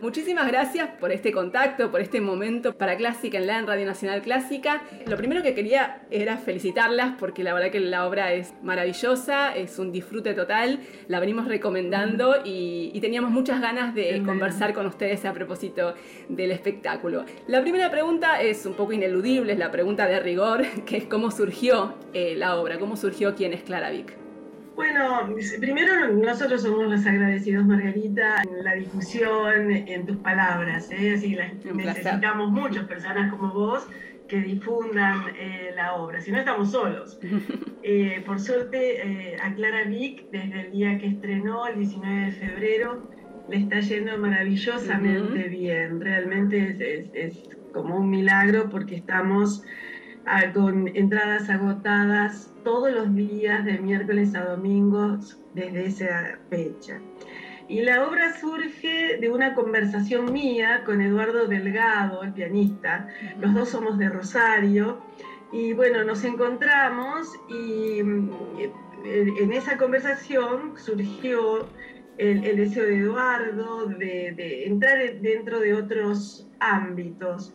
[0.00, 4.22] Muchísimas gracias por este contacto, por este momento para Clásica en la en Radio Nacional
[4.22, 4.82] Clásica.
[5.06, 9.78] Lo primero que quería era felicitarlas porque la verdad que la obra es maravillosa, es
[9.78, 15.32] un disfrute total, la venimos recomendando y, teníamos muchas ganas de conversar con ustedes a
[15.32, 15.94] propósito
[16.28, 17.24] del espectáculo.
[17.46, 21.30] La primera pregunta es un poco ineludible, es la pregunta de rigor, que es cómo
[21.30, 24.21] surgió eh, la obra, cómo surgió quién es Clara Vick.
[24.74, 30.90] Bueno, primero nosotros somos los agradecidos, Margarita, en la difusión, en tus palabras.
[30.90, 31.14] ¿eh?
[31.14, 31.36] Así
[31.74, 33.86] necesitamos muchas personas como vos
[34.32, 37.18] que difundan eh, la obra, si no estamos solos.
[37.84, 42.30] Eh, por suerte, eh, a Clara Vick, desde el día que estrenó, el 19 de
[42.30, 43.10] febrero,
[43.48, 46.00] le está yendo maravillosamente bien.
[46.00, 49.64] Realmente es, es, como un milagro porque estamos
[50.54, 57.00] con entradas agotadas todos los días de miércoles a domingos desde esa fecha.
[57.68, 63.08] Y la obra surge de una conversación mía con Eduardo Delgado, el pianista.
[63.40, 65.00] Los dos somos de Rosario.
[65.52, 68.00] Y bueno, nos encontramos y
[69.04, 71.66] en esa conversación surgió
[72.18, 77.54] el, deseo de Eduardo de, de, entrar dentro de otros ámbitos.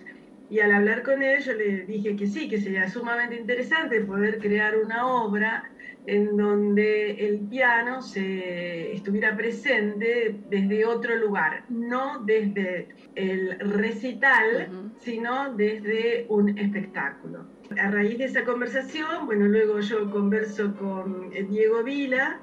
[0.49, 4.40] Y al hablar con él, yo le dije que sí, que sería sumamente interesante poder
[4.40, 5.72] crear una obra
[6.06, 15.53] en donde el piano se estuviera presente desde otro lugar, no desde el recital, sino
[15.53, 17.45] desde un espectáculo.
[17.78, 22.40] A raíz de esa conversación, bueno, luego yo converso con Diego Vila,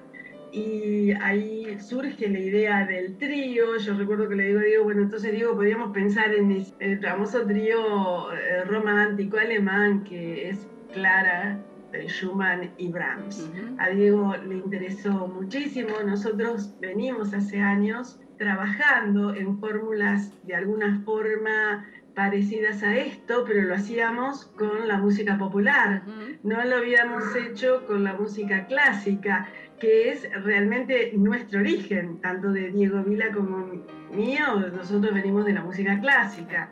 [0.55, 3.77] y ahí surge la idea del trío.
[3.77, 7.45] Yo recuerdo que le digo a Diego, bueno, entonces Diego, podríamos pensar en el famoso
[7.45, 11.59] trío eh, romántico alemán que es Clara,
[11.93, 13.51] eh, Schumann y Brahms.
[13.79, 15.97] A Diego le interesó muchísimo.
[16.07, 23.75] Nosotros venimos hace años trabajando en fórmulas de alguna forma parecidas a esto, pero lo
[23.75, 26.03] hacíamos con la música popular,
[26.45, 29.49] no lo habíamos hecho con la música clásica
[29.85, 33.67] que es realmente nuestro origen, tanto de Diego Vila como
[34.15, 36.71] mío, nosotros venimos de la música clásica.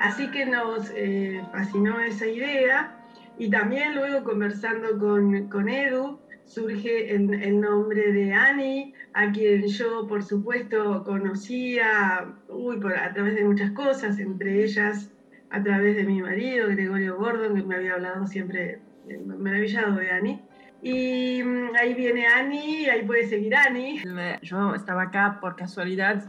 [0.00, 3.06] Así que nos eh, fascinó esa idea
[3.38, 9.68] y también luego conversando con, con Edu surge el, el, nombre de Annie, a quien
[9.68, 15.12] yo por supuesto conocía uy, por, a través de muchas cosas, entre ellas
[15.50, 20.10] a través de mi marido, Gregorio Gordon, que me había hablado siempre eh, maravillado de
[20.10, 20.49] Annie.
[20.82, 24.00] Y mm, ahí viene Ani, ahí puede seguir Ani.
[24.42, 26.24] Yo estaba acá por casualidad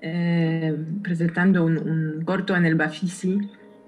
[0.00, 3.38] eh, presentando un, corto en el Bafisi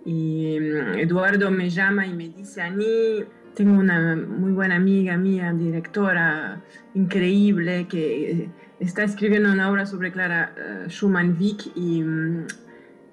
[0.05, 3.24] y mm, Eduardo me llama y me dice, Ani,
[3.55, 6.62] tengo una muy buena amiga mía, directora
[6.94, 8.48] increíble, que
[8.81, 12.47] está escribiendo una obra sobre Clara uh, Schumann-Vick y mm,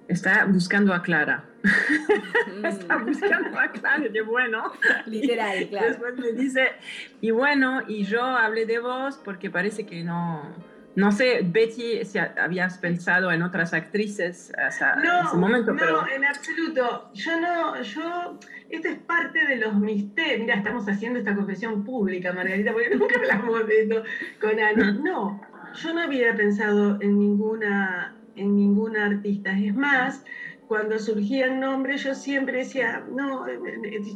[0.08, 1.46] está buscando a Clara.
[2.64, 4.72] Está buscando a Clara, de bueno.
[5.06, 5.88] Literal, claro.
[5.88, 6.72] Después me dice,
[7.22, 10.42] y bueno, y yo hablé de vos porque parece que no,
[10.96, 16.08] no sé, Betty, si habías pensado en otras actrices hasta no, ese momento, no, pero...
[16.08, 17.10] en absoluto.
[17.14, 18.40] Yo no, yo,
[18.70, 20.40] esto es parte de los misterios.
[20.42, 24.04] Mira, estamos haciendo esta confesión pública, Margarita, porque nunca hablamos de esto
[24.42, 24.92] con Ana.
[24.92, 25.42] No,
[25.76, 29.52] yo no había pensado en ninguna en ninguna artista.
[29.58, 30.24] Es más,
[30.72, 33.46] cuando surgían nombres yo siempre decía, no,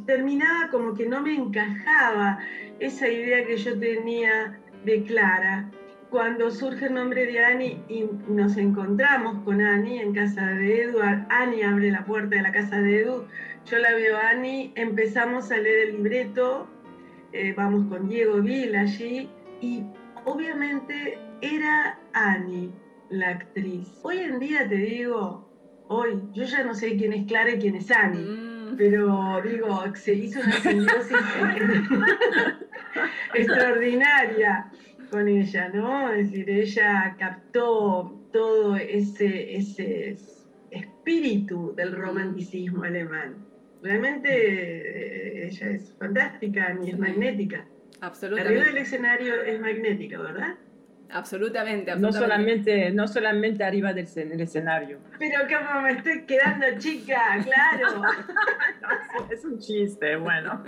[0.05, 2.39] terminaba como que no me encajaba
[2.79, 5.69] esa idea que yo tenía de Clara.
[6.09, 10.99] Cuando surge el nombre de Annie y nos encontramos con Annie en casa de Edu,
[11.27, 13.25] Annie abre la puerta de la casa de Edu,
[13.65, 16.69] yo la veo a Annie, empezamos a leer el libreto,
[17.33, 19.29] eh, vamos con Diego Vil allí
[19.59, 19.83] y
[20.23, 22.71] obviamente era Annie
[23.09, 23.99] la actriz.
[24.03, 25.44] Hoy en día te digo,
[25.87, 28.21] hoy, yo ya no sé quién es Clara y quién es Annie.
[28.21, 28.55] Mm.
[28.77, 31.17] pero digo, se hizo una simbiosis
[33.33, 34.71] extraordinaria
[35.09, 36.11] con ella, ¿no?
[36.11, 40.17] Es decir, ella captó todo ese, ese
[40.71, 43.35] espíritu del romanticismo alemán.
[43.81, 47.65] Realmente eh, ella es fantástica y es magnética.
[48.01, 48.49] Absolutamente.
[48.49, 50.55] Arriba del escenario es magnética, ¿verdad?
[51.11, 54.99] Absolutamente, No solamente, no solamente arriba del escenario.
[55.19, 58.01] Pero como me estoy quedando chica, claro.
[59.29, 60.63] es un chiste, bueno.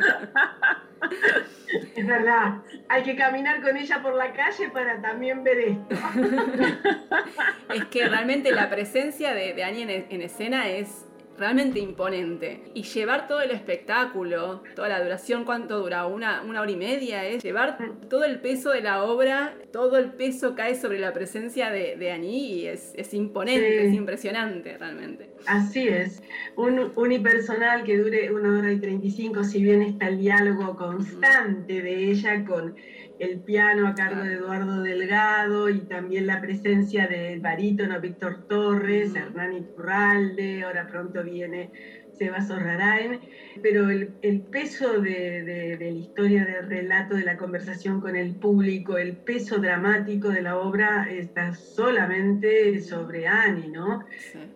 [1.95, 5.95] Es verdad, hay que caminar con ella por la calle para también ver esto.
[7.73, 11.06] es que realmente la presencia de, de Annie en escena es
[11.38, 12.61] realmente imponente.
[12.73, 16.05] Y llevar todo el espectáculo, toda la duración, ¿cuánto dura?
[16.05, 17.77] Una, una hora y media, es llevar
[18.09, 22.11] todo el peso de la obra, todo el peso cae sobre la presencia de, de
[22.11, 25.31] Annie y es, es imponente, es impresionante realmente.
[25.45, 26.22] Así es.
[26.55, 32.11] Un unipersonal que dure una hora y 35, si bien está el diálogo constante de
[32.11, 32.76] ella con
[33.19, 39.15] el piano a cargo de Eduardo Delgado y también la presencia del barítono Víctor Torres,
[39.15, 41.72] Hernán Iturralde, ahora pronto viene
[42.18, 43.19] Sebas Orrarain,
[43.61, 49.18] pero el, peso de, la historia del relato, de la conversación con el público, el
[49.18, 54.03] peso dramático de la obra está solamente sobre Annie, ¿no?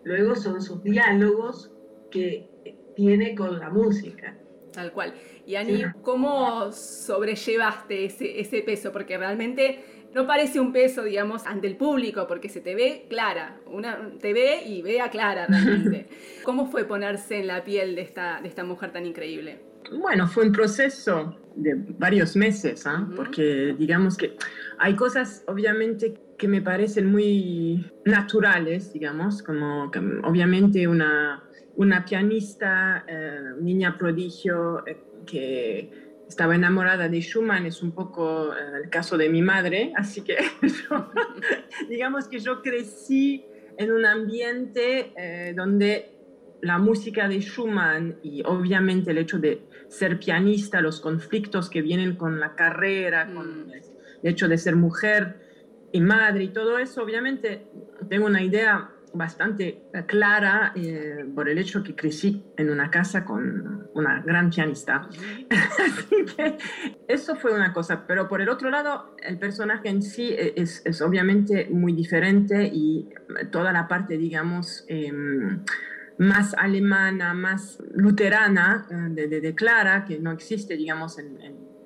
[0.04, 1.72] Luego son sus diálogos
[2.10, 2.50] que
[2.96, 4.36] tiene con la música.
[4.74, 5.14] Tal cual.
[5.46, 8.92] Y Ani, ¿cómo sobrellevaste ese, ese peso?
[8.92, 9.84] Porque realmente
[10.14, 14.34] no parece un peso, digamos, ante el público, porque se te ve clara, una, te
[14.34, 16.08] ve y vea clara realmente.
[16.44, 19.60] ¿Cómo fue ponerse en la piel de esta, de esta mujer tan increíble?
[19.92, 23.08] Bueno, fue un proceso de varios meses, ¿ah?
[23.16, 24.38] porque digamos que
[24.80, 29.92] hay cosas obviamente que me parecen muy naturales, digamos, como
[30.24, 31.44] obviamente una,
[31.76, 35.90] una pianista, eh, niña prodigio, eh, que
[36.28, 40.38] estaba enamorada de Schumann, es un poco eh, el caso de mi madre, así que
[41.90, 43.46] digamos que yo crecí
[43.78, 45.14] en un ambiente
[45.56, 46.12] donde
[46.62, 52.16] la música de Schumann y obviamente el hecho de ser pianista, los conflictos que vienen
[52.16, 53.72] con la carrera, con mm.
[53.72, 53.84] el
[54.24, 55.36] hecho de ser mujer
[55.92, 57.66] y madre y todo eso, obviamente
[58.10, 63.90] tengo una idea bastante clara eh, por el hecho que crecí en una casa con
[63.94, 65.08] una gran pianista.
[65.50, 66.58] Así que
[67.08, 70.82] eso fue una cosa, pero por el otro lado, el personaje en sí e, es,
[70.86, 73.10] es obviamente muy diferente y
[73.52, 75.64] toda la parte, digamos, em,
[76.18, 81.38] más alemana, más luterana eh, de, de, Clara, que no existe, digamos, en,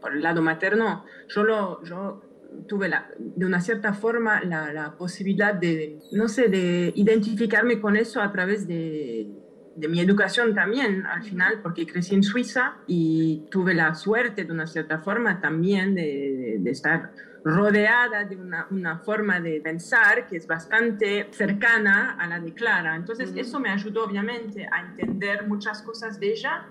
[0.02, 2.22] por el lado materno, yo, lo, yo
[2.68, 7.96] tuve la, de una cierta forma la, la, posibilidad de, no sé, de identificarme con
[7.96, 9.28] eso a través de,
[9.76, 14.52] de, mi educación también, al final, porque crecí en Suiza y tuve la suerte de
[14.52, 17.12] una cierta forma también de, de estar
[17.44, 22.96] rodeada de una, una, forma de pensar que es bastante cercana a la de Clara.
[22.96, 26.66] Entonces, eso me ayudó obviamente a entender muchas cosas de ella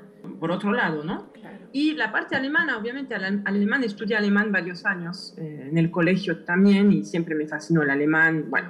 [0.44, 1.32] por otro lado, ¿no?
[1.72, 6.92] Y la parte alemana, obviamente, alemán, estudié alemán varios años eh, en el colegio también
[6.92, 8.50] y siempre me fascinó el alemán.
[8.50, 8.68] Bueno,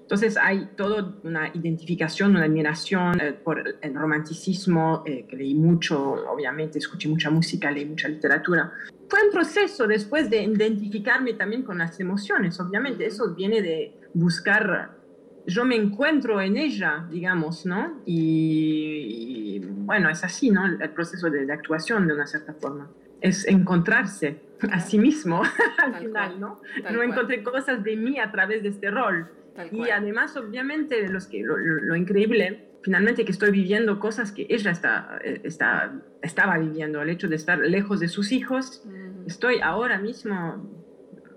[0.00, 5.96] entonces hay toda una identificación, una admiración eh, por el romanticismo, eh, que leí mucho,
[6.28, 8.72] obviamente, escuché mucha música, leí mucha literatura.
[9.08, 15.01] Fue un proceso después de identificarme también con las emociones, obviamente, eso viene de buscar
[15.46, 18.00] yo me encuentro en ella, digamos, ¿no?
[18.06, 20.66] Y, bueno, es así, ¿no?
[20.66, 22.88] El, proceso de, actuación de una cierta forma.
[23.20, 24.40] Es encontrarse
[24.70, 25.42] a sí mismo
[25.78, 26.60] al final, ¿no?
[26.92, 29.28] no encontré cosas de mí a través de este rol.
[29.70, 35.18] y además, obviamente, los que, lo, increíble, finalmente que estoy viviendo cosas que ella está,
[35.24, 35.92] eh, está,
[36.22, 38.84] estaba viviendo, el hecho de estar lejos de sus hijos.
[39.26, 40.81] Estoy ahora mismo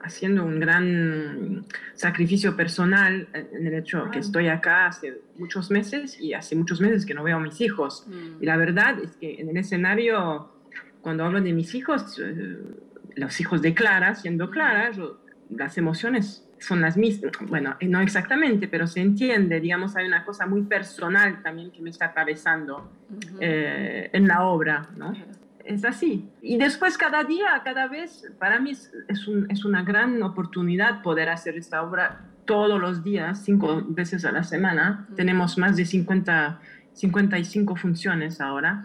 [0.06, 6.34] haciendo un gran sacrificio personal en el hecho que estoy acá hace muchos meses y
[6.34, 8.06] hace muchos meses que no veo a mis hijos.
[8.08, 8.44] Mm.
[8.44, 10.52] Y la verdad es que en el escenario,
[11.02, 12.58] cuando hablo de mis hijos, eh,
[13.16, 14.92] los hijos de Clara, siendo Clara,
[15.50, 17.32] las emociones son las mismas.
[17.48, 21.90] Bueno, no exactamente, pero se entiende, digamos, hay una cosa muy personal también que me
[21.90, 22.92] está atravesando
[23.40, 25.14] eh, en la obra, ¿no?
[25.66, 26.30] Es así.
[26.42, 31.58] Y después cada día, cada vez, para mí es, es, una gran oportunidad poder hacer
[31.58, 35.08] esta obra todos los días, cinco veces a la semana.
[35.16, 36.60] Tenemos más de 50
[36.96, 38.84] 55 funciones ahora,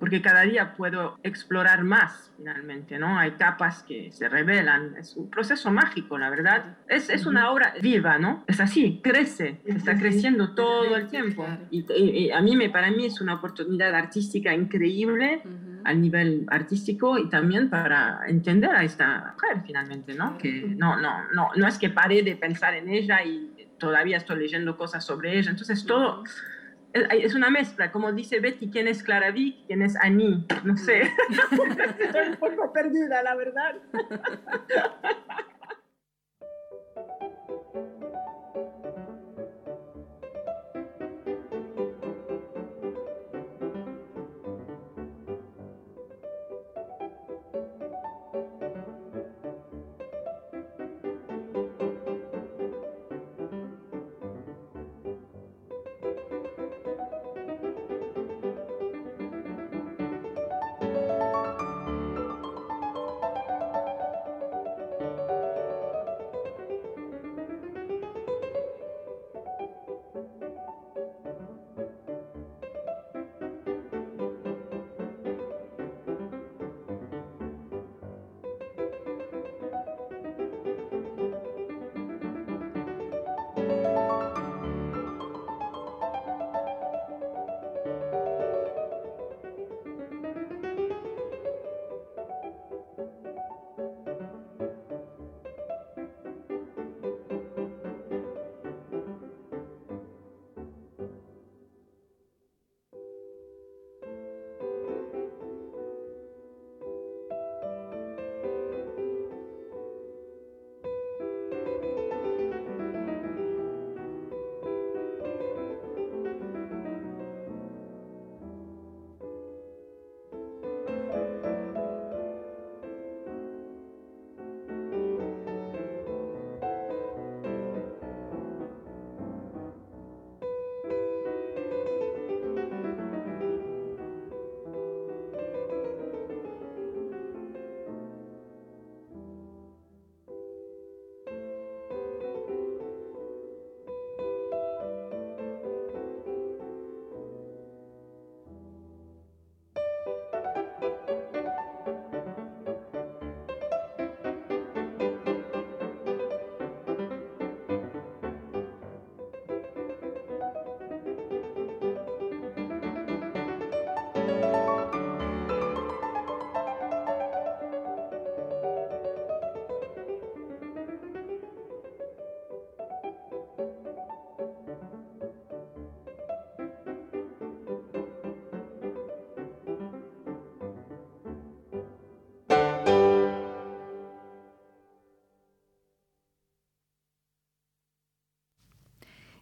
[0.00, 3.16] porque cada día puedo explorar más finalmente, ¿no?
[3.16, 6.76] Hay capas que se revelan, es un proceso mágico, la verdad.
[6.88, 8.42] Es, es una obra viva, ¿no?
[8.48, 11.46] Es así, crece, está creciendo todo el tiempo.
[11.70, 15.42] Y, a mí, me, para mí es una oportunidad artística increíble
[15.84, 20.38] a nivel artístico y también para entender a esta mujer finalmente, ¿no?
[20.38, 24.38] Que no, no, no, no es que pare de pensar en ella y todavía estoy
[24.38, 25.50] leyendo cosas sobre ella.
[25.50, 26.24] Entonces todo
[26.94, 31.02] es una mezcla, como dice Betty, quién es Clara Vick, quién es Annie, no sé.
[31.98, 33.74] Estoy un poco perdida, la verdad.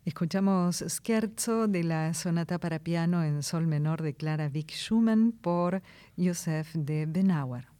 [0.04, 5.80] Escuchamos Scherzo de la sonata para piano en sol menor de Clara Vick Schumann por
[6.18, 7.71] Joseph de Benauer.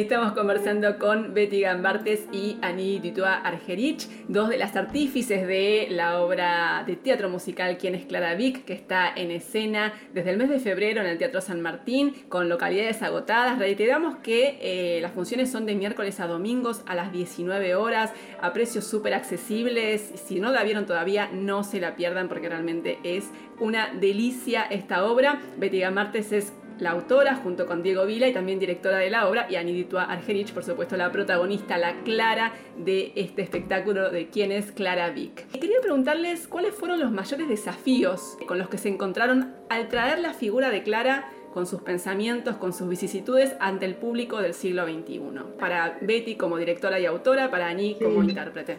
[0.00, 6.22] Estamos conversando con Betty Gambartes y Annie Dutois Argerich, dos de las artífices de la
[6.22, 10.48] obra de teatro musical Quién es Clara Vick, que está en escena desde el mes
[10.48, 13.58] de febrero en el Teatro San Martín, con localidades agotadas.
[13.58, 18.10] Reiteramos que eh, las funciones son de miércoles a domingos a las 19 horas,
[18.40, 20.14] a precios súper accesibles.
[20.14, 23.28] Si no la vieron todavía, no se la pierdan porque realmente es
[23.58, 25.42] una delicia esta obra.
[25.58, 29.46] Betty Gambartes es la autora, junto con Diego Vila y también directora de la obra,
[29.50, 34.72] y Aniditua Argerich, por supuesto, la protagonista, la Clara de este espectáculo de quién es
[34.72, 35.46] Clara Vick.
[35.52, 40.34] Quería preguntarles cuáles fueron los mayores desafíos con los que se encontraron al traer la
[40.34, 45.20] figura de Clara con sus pensamientos, con sus vicisitudes ante el público del siglo XXI.
[45.58, 48.78] Para Betty como directora y autora, para Ani como intérprete.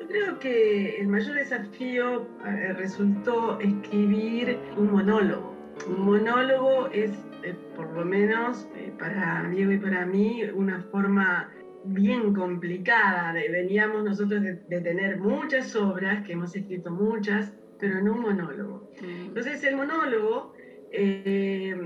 [0.00, 5.55] Yo creo que el mayor desafío eh, resultó escribir un monólogo.
[5.86, 7.12] Un monólogo es
[7.42, 11.50] eh, por lo menos eh, para Diego y para mí, una forma
[11.84, 13.32] bien complicada.
[13.32, 18.90] veníamos nosotros de, tener muchas obras, que hemos escrito muchas, pero en un monólogo.
[19.00, 19.26] Mm.
[19.26, 20.54] Entonces el monólogo,
[20.96, 21.76] eh,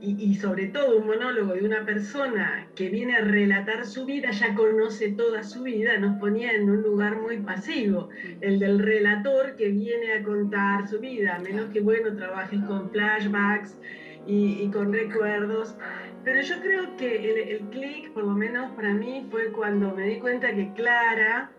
[0.00, 4.54] y, sobre todo un monólogo de una persona que viene a relatar su vida, ya
[4.54, 8.10] conoce toda su vida, nos ponía en un lugar muy pasivo,
[8.40, 12.90] el del relator que viene a contar su vida, a menos que, bueno, trabajes con
[12.90, 13.78] flashbacks
[14.26, 15.76] y, con recuerdos.
[16.24, 20.06] Pero yo creo que el, el clic, por lo menos para mí, fue cuando me
[20.06, 21.50] di cuenta que Clara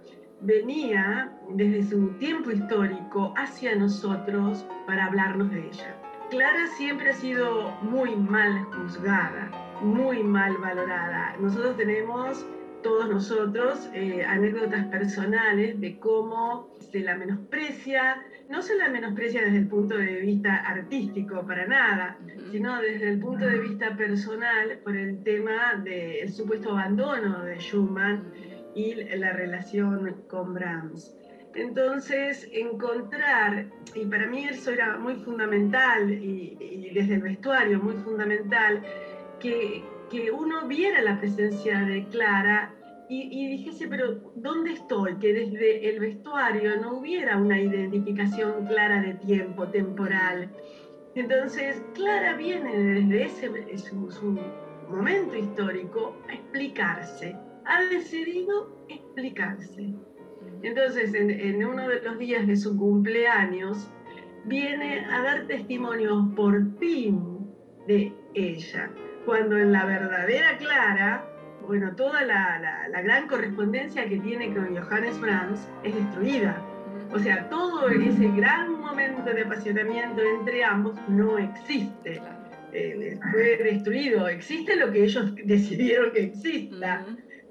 [0.42, 6.07] venía desde su tiempo histórico hacia nosotros para hablarnos de ella.
[6.30, 9.50] Clara siempre ha sido muy mal juzgada,
[9.82, 11.34] muy mal valorada.
[11.40, 12.46] Nosotros tenemos,
[12.84, 19.60] todos nosotros, eh, anécdotas personales de cómo se la menosprecia, no se la menosprecia desde
[19.60, 22.18] el punto de vista artístico para nada,
[22.52, 28.34] sino desde el punto de vista personal por el tema del supuesto abandono de Schumann
[28.76, 31.16] y la relación con Brahms.
[31.58, 33.66] Entonces, encontrar,
[33.96, 38.84] y para mí eso era muy fundamental, y, desde el vestuario muy fundamental,
[39.40, 42.74] que, que, uno viera la presencia de Clara
[43.10, 45.16] y, y, dijese, pero ¿dónde estoy?
[45.16, 50.52] Que desde el vestuario no hubiera una identificación clara de tiempo, temporal.
[51.16, 54.40] Entonces, Clara viene desde ese su, su
[54.90, 57.36] momento histórico a explicarse,
[57.66, 59.96] ha decidido explicarse.
[60.64, 63.92] Entonces, en, uno de los días de su cumpleaños,
[64.46, 67.48] viene a dar testimonio por fin
[67.88, 68.90] de ella,
[69.26, 71.30] cuando en la verdadera Clara,
[71.66, 76.62] bueno, toda la, gran correspondencia que tiene con Johannes Brahms es destruida.
[77.14, 82.22] O sea, todo ese gran momento de apasionamiento entre ambos no existe.
[82.74, 84.28] Eh, fue destruido.
[84.28, 87.06] Existe lo que ellos decidieron que exista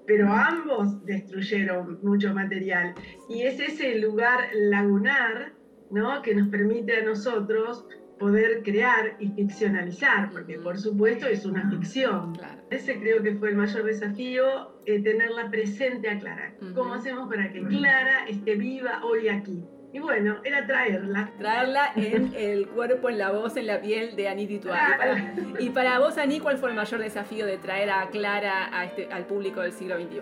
[0.06, 2.94] pero ambos destruyeron mucho material.
[3.28, 5.52] Y es ese lugar lagunar
[5.90, 6.22] ¿no?
[6.22, 7.86] que nos permite a nosotros
[8.18, 12.32] poder crear y ficcionalizar, porque por supuesto es una ficción.
[12.70, 16.54] Ese creo que fue el mayor desafío, eh, tenerla presente a Clara.
[16.74, 19.62] ¿Cómo hacemos para que Clara esté viva hoy aquí?
[19.92, 21.30] Y bueno, era traerla.
[21.38, 25.56] Traerla en el cuerpo, en la voz, en la piel de Annie Titual.
[25.58, 29.08] Y para, vos, Annie, ¿cuál fue el mayor desafío de traer a Clara a este,
[29.10, 30.20] al público del siglo XXI?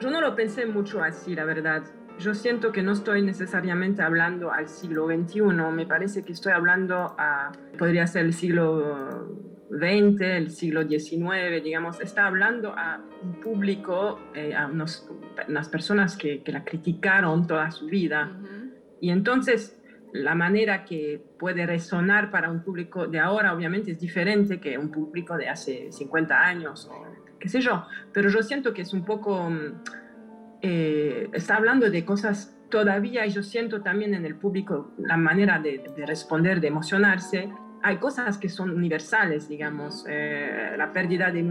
[0.00, 1.82] Yo no lo pensé mucho así, la verdad.
[2.18, 5.42] Yo siento que no estoy necesariamente hablando al siglo XXI,
[5.72, 9.28] me parece que estoy hablando a, podría ser el siglo
[9.70, 16.42] XX, el siglo XIX, digamos, está hablando a un público, eh, a unas personas que,
[16.42, 18.32] que, la criticaron toda su vida.
[19.00, 19.78] Y entonces
[20.12, 24.90] la manera que puede resonar para un público de ahora obviamente es diferente que un
[24.90, 27.04] público de hace 50 años o
[27.38, 29.82] qué sé yo, pero yo siento que es un poco, mm,
[30.62, 35.58] eh, está hablando de cosas todavía y yo siento también en el público la manera
[35.58, 37.48] de, de responder, de emocionarse,
[37.82, 41.42] hay cosas que son universales, digamos, eh, la pérdida de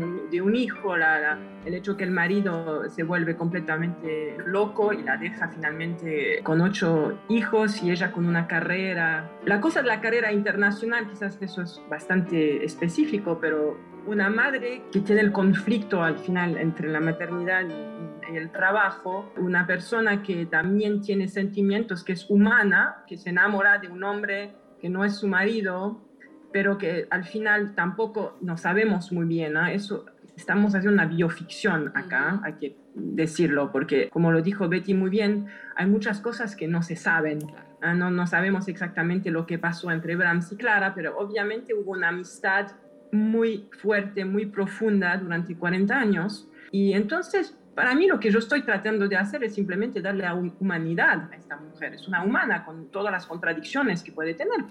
[0.41, 6.41] un, hijo, el hecho que el marido se vuelve completamente loco y la deja finalmente
[6.43, 9.29] con ocho hijos y ella con una carrera.
[9.45, 15.01] La cosa de la carrera internacional, quizás eso es bastante específico, pero una madre que
[15.01, 20.45] tiene el conflicto al final entre la maternidad y, y el trabajo, una persona que
[20.45, 25.17] también tiene sentimientos, que es humana, que se enamora de un hombre que no es
[25.17, 26.06] su marido,
[26.51, 29.57] pero que al final tampoco no sabemos muy bien.
[29.57, 30.05] Eso
[30.35, 35.47] estamos haciendo una bioficción acá, hay que decirlo, porque como lo dijo Betty muy bien,
[35.75, 37.39] hay muchas cosas que no se saben.
[37.81, 37.93] ¿ah?
[37.93, 42.09] No, no sabemos exactamente lo que pasó entre Brahms y Clara, pero obviamente hubo una
[42.09, 42.67] amistad
[43.11, 46.47] muy fuerte, muy profunda durante 40 años.
[46.71, 50.33] Y entonces, para mí lo que yo estoy tratando de hacer es simplemente darle a
[50.33, 51.93] humanidad a esta mujer.
[51.93, 54.65] Es una humana con todas las contradicciones que puede tener,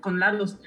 [0.00, 0.58] con lados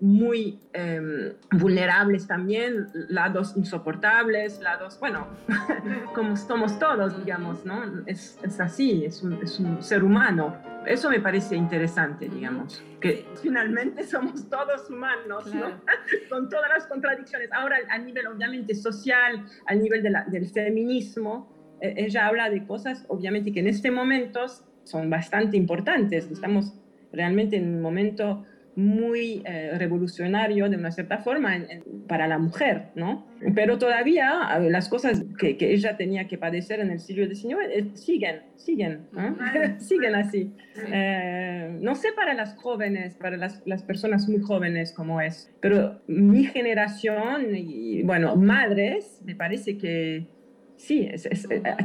[0.00, 5.26] muy em, vulnerables también, lados insoportables, lados, bueno,
[6.14, 7.82] como somos todos, digamos, ¿no?
[8.06, 10.56] Es, es así, es un, es un, ser humano.
[10.86, 15.66] Eso me parece interesante, digamos, que finalmente somos todos humanos, ¿no?
[16.30, 17.52] Con todas las contradicciones.
[17.52, 22.66] Ahora, a nivel obviamente social, al nivel de la, del feminismo, e, ella habla de
[22.66, 24.46] cosas, obviamente, que en este momento
[24.84, 26.30] son bastante importantes.
[26.30, 26.74] Estamos
[27.12, 31.56] realmente en un momento muy eh, revolucionario de una cierta forma
[32.06, 33.26] para la mujer, ¿no?
[33.54, 37.90] Pero todavía las cosas que, que, ella tenía que padecer en el siglo XIX eh,
[37.94, 39.06] siguen, siguen,
[39.78, 40.52] siguen así.
[40.92, 46.00] Eh, no sé para las jóvenes, para las, las, personas muy jóvenes como es, pero
[46.06, 50.26] mi generación y, bueno, madres, me parece que
[50.76, 51.08] sí,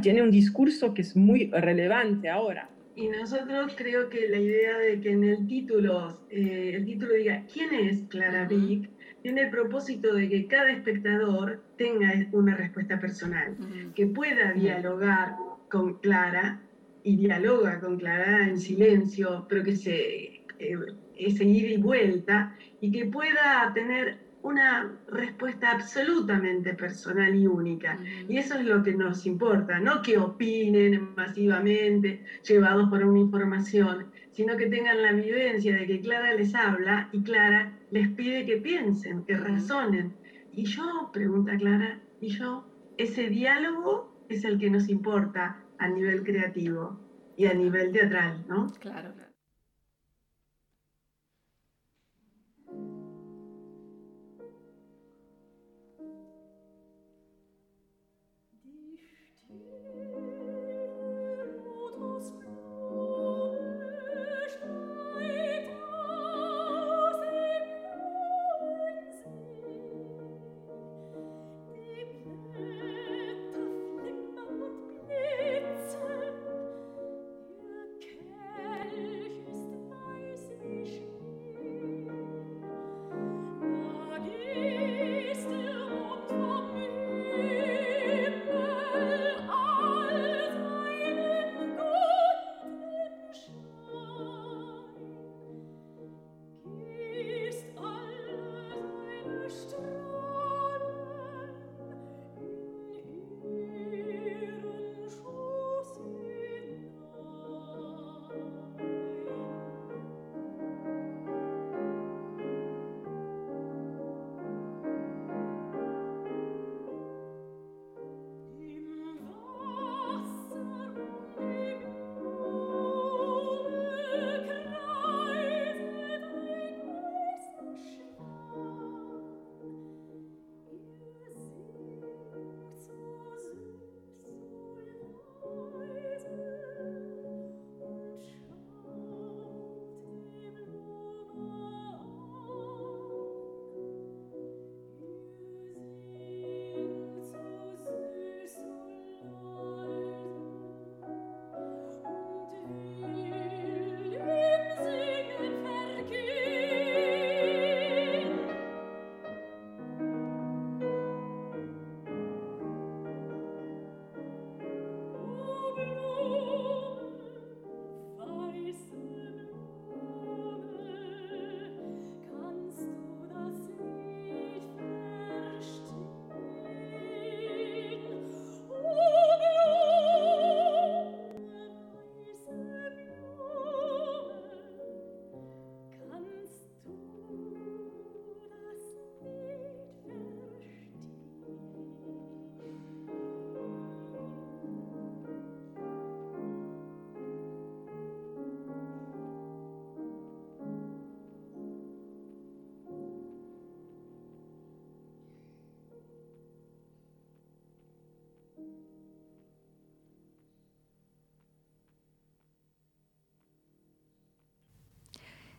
[0.01, 2.69] tiene un discurso que es muy relevante ahora.
[2.95, 7.45] Y nosotros creo que la idea de que en el título, eh, el título diga
[7.51, 8.89] ¿Quién es Clara Vick?
[9.25, 13.57] tiene el propósito de que cada espectador tenga una respuesta personal,
[13.95, 15.35] que pueda dialogar
[15.67, 16.61] con Clara
[17.01, 20.77] y dialoga con Clara en silencio, pero que se, eh,
[21.17, 27.97] ese ida y vuelta y que pueda tener una respuesta absolutamente personal y única.
[28.29, 34.05] Y eso es lo que nos importa, no que opinen masivamente, llevados por una información,
[34.33, 38.57] sino que tengan la vivencia de que Clara les habla y Clara les pide que
[38.57, 40.13] piensen, que razonen.
[40.53, 42.67] Y yo, pregunta Clara, y yo,
[42.97, 46.99] ese diálogo es el que nos importa a nivel creativo
[47.35, 48.71] y a nivel teatral, ¿no?
[48.79, 49.24] Claro.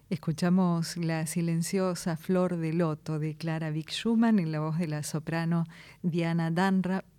[0.09, 5.03] Escuchamos la silenciosa Flor de Loto de Clara Vick Schumann en la voz de la
[5.03, 5.65] soprano
[6.01, 6.53] Diana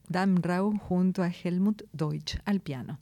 [0.08, 3.00] Damrau junto a Helmut Deutsch al piano.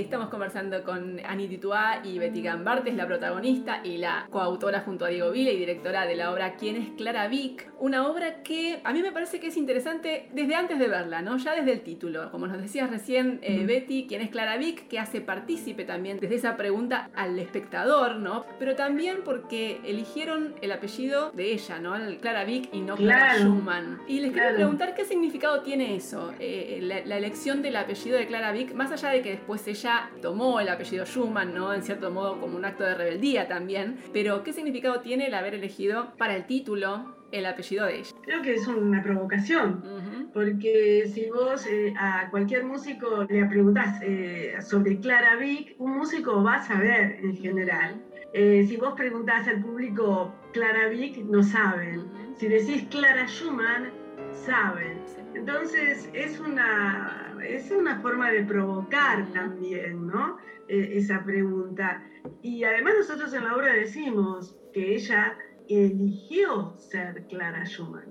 [0.00, 5.04] Estamos conversando con Annie Tituá y Betty Gambart, es la protagonista y la coautora junto
[5.04, 7.70] a Diego Vila y directora de la obra ¿Quién es Clara Vick?
[7.78, 11.36] Una obra que a mí me parece que es interesante desde antes de verla, ¿no?
[11.36, 12.30] Ya desde el título.
[12.30, 14.88] Como nos decías recién, eh, Betty, ¿quién es Clara Vick?
[14.88, 18.46] Que hace partícipe también desde esa pregunta al espectador, ¿no?
[18.58, 21.94] Pero también porque eligieron el apellido de ella, ¿no?
[22.20, 24.00] Clara Vick y no Clara Schumann.
[24.08, 28.26] Y les quiero preguntar qué significado tiene eso, eh, la, la elección del apellido de
[28.26, 31.72] Clara Vick, más allá de que después ella ella tomó el apellido Schumann, ¿no?
[31.72, 33.98] En cierto modo como un acto de rebeldía también.
[34.12, 38.10] Pero, ¿qué significado tiene el haber elegido para el título el apellido de ella?
[38.22, 44.56] Creo que es una provocación, porque si vos eh, a cualquier músico le preguntás eh,
[44.60, 48.02] sobre Clara Vick, un músico va a saber en general.
[48.32, 52.06] Eh, si vos preguntás al público Clara Vick, no saben.
[52.36, 53.90] Si decís Clara Schumann,
[54.32, 55.00] saben.
[55.34, 60.38] Entonces es una, es una forma de provocar también, ¿no?
[60.68, 62.02] E, esa pregunta.
[62.42, 65.36] Y además nosotros en la obra decimos que ella
[65.68, 68.04] eligió ser Clara Schumann.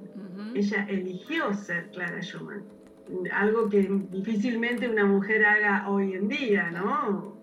[0.55, 2.63] Ella eligió ser Clara Schumann.
[3.33, 7.37] Algo que difícilmente una mujer haga hoy en día, ¿no?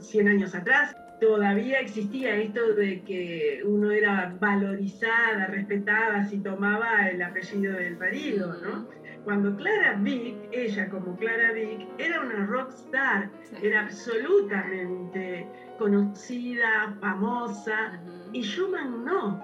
[0.00, 7.22] 100 años atrás todavía existía esto de que uno era valorizada, respetada si tomaba el
[7.22, 8.88] apellido del marido, ¿no?
[9.24, 13.30] Cuando Clara Vick, ella como Clara Vick, era una rockstar,
[13.62, 15.48] era absolutamente
[15.78, 17.98] conocida, famosa,
[18.32, 19.42] y Schumann no.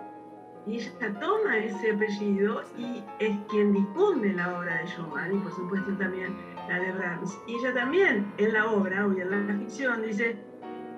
[0.66, 5.52] Y ella toma ese apellido y es quien difunde la obra de Schumann y por
[5.52, 6.36] supuesto también
[6.68, 7.38] la de Brahms.
[7.46, 10.36] Y ella también en la obra o en la ficción dice,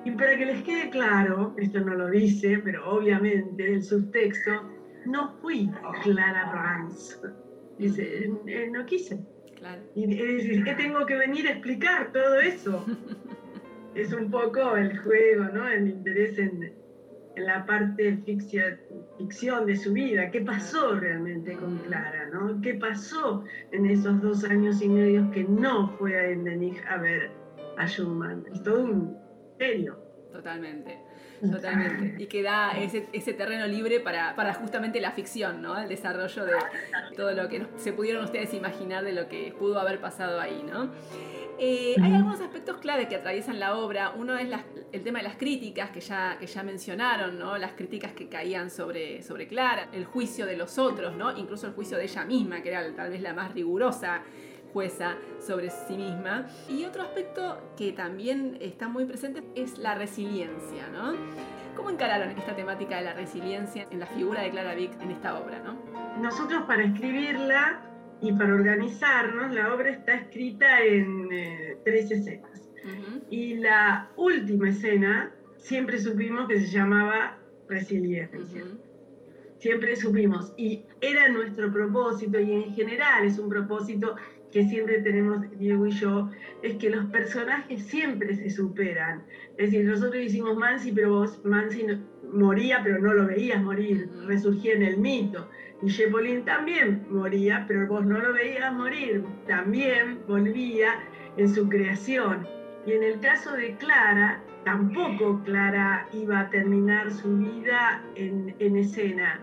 [0.05, 4.69] y para que les quede claro, esto no lo dice, pero obviamente el subtexto,
[5.07, 5.71] no fui
[6.03, 7.21] Clara Brahms.
[7.79, 9.19] Dice, eh, no quise.
[9.95, 12.85] Y es decir, que tengo que venir a explicar todo eso.
[13.95, 15.69] es un poco el juego, ¿no?
[15.69, 16.73] El interés en,
[17.37, 18.79] en la parte ficción,
[19.19, 22.61] ficción de su vida, qué pasó realmente con Clara, ¿no?
[22.61, 27.31] ¿Qué pasó en esos dos años y medio que no fue a Endenich a ver
[27.79, 28.45] a Schumann?
[28.53, 29.17] Es todo un
[29.59, 29.99] serio.
[30.33, 30.99] Totalmente.
[31.51, 32.23] Totalmente.
[32.23, 35.79] Y que da ese, ese terreno libre para, para, justamente la ficción, ¿no?
[35.79, 36.53] El desarrollo de
[37.17, 40.91] todo lo que se pudieron ustedes imaginar de lo que pudo haber pasado ahí, ¿no?
[41.59, 44.13] Eh, hay algunos aspectos clave que atraviesan la obra.
[44.17, 44.49] Uno es
[44.91, 47.57] el tema de las críticas que ya, que ya mencionaron, ¿no?
[47.57, 51.37] las críticas que caían sobre, sobre Clara, el juicio de los otros, ¿no?
[51.37, 54.23] incluso el juicio de ella misma, que era tal vez la más rigurosa
[54.73, 56.47] jueza sobre sí misma.
[56.69, 60.89] Y otro aspecto que también está muy presente es la resiliencia.
[60.93, 61.15] ¿no?
[61.77, 65.39] ¿Cómo encararon esta temática de la resiliencia en la figura de Clara Vick en esta
[65.39, 65.61] obra?
[65.61, 65.77] ¿no?
[66.21, 67.81] Nosotros para escribirla
[68.21, 72.71] y para organizarnos, la obra está escrita en eh, tres escenas.
[73.31, 77.39] Y la última escena, siempre supimos que se llamaba
[77.69, 78.65] resiliencia.
[79.59, 80.53] Siempre supimos.
[80.57, 84.17] Y era nuestro propósito, y en general es un propósito
[84.53, 86.31] que siempre tenemos Diego y yo,
[86.63, 89.25] es que los personajes siempre se superan.
[89.57, 91.87] Es decir, nosotros hicimos Mansi, pero vos, Mansi
[92.33, 95.49] moría, pero no lo veías morir, resurgía en el mito.
[95.83, 101.01] Y Jepolin también moría, pero vos no lo veías morir, también volvía
[101.37, 102.47] en su creación.
[102.87, 109.41] Y en el caso de Clara, tampoco Clara iba a terminar su vida en, escena,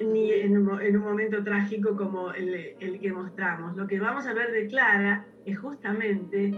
[0.00, 3.76] ni en un, momento trágico como el, el que mostramos.
[3.76, 6.54] Lo que vamos a ver de Clara es justamente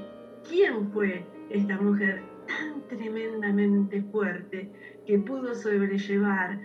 [0.48, 4.70] quién fue esta mujer tan tremendamente fuerte
[5.06, 6.58] que pudo sobrellevar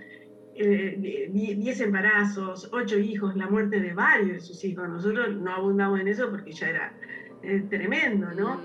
[0.56, 4.88] 10 eh, embarazos, 8 hijos, la muerte de varios de sus hijos.
[4.88, 6.94] Nosotros no abundamos en eso porque ya era
[7.41, 8.62] eh, tremendo, ¿no?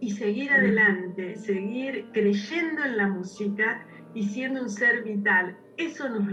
[0.00, 5.56] Y seguir adelante, seguir creyendo en la música y siendo un ser vital.
[5.76, 6.24] Eso nos,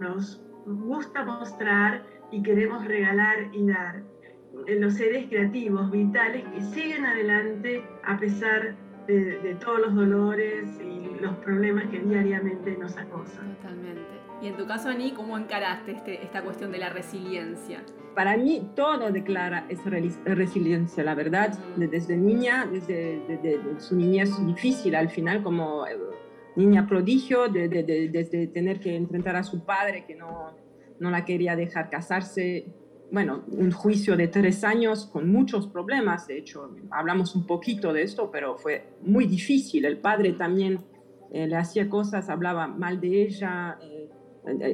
[0.00, 4.02] nos gusta mostrar y queremos regalar y dar.
[4.66, 8.74] Los seres creativos, vitales, que siguen adelante a pesar
[9.06, 13.54] de, de todos los dolores y los problemas que diariamente nos acosan.
[13.56, 14.16] Totalmente.
[14.42, 17.82] Y en tu caso, Ani, ¿cómo encaraste este, esta cuestión de la resiliencia?
[18.14, 25.10] Para mí todo declara es resiliencia, la verdad, desde niña, desde, su niñez difícil al
[25.10, 25.98] final como eh,
[26.56, 30.52] niña prodigio, desde tener que enfrentar a su padre que no,
[30.98, 32.66] no la quería dejar casarse,
[33.10, 38.02] bueno, un juicio de tres años con muchos problemas, de hecho, hablamos un poquito de
[38.02, 39.84] esto, pero fue muy difícil.
[39.84, 40.80] El padre también
[41.30, 44.08] eh, le hacía cosas, hablaba mal de ella, eh,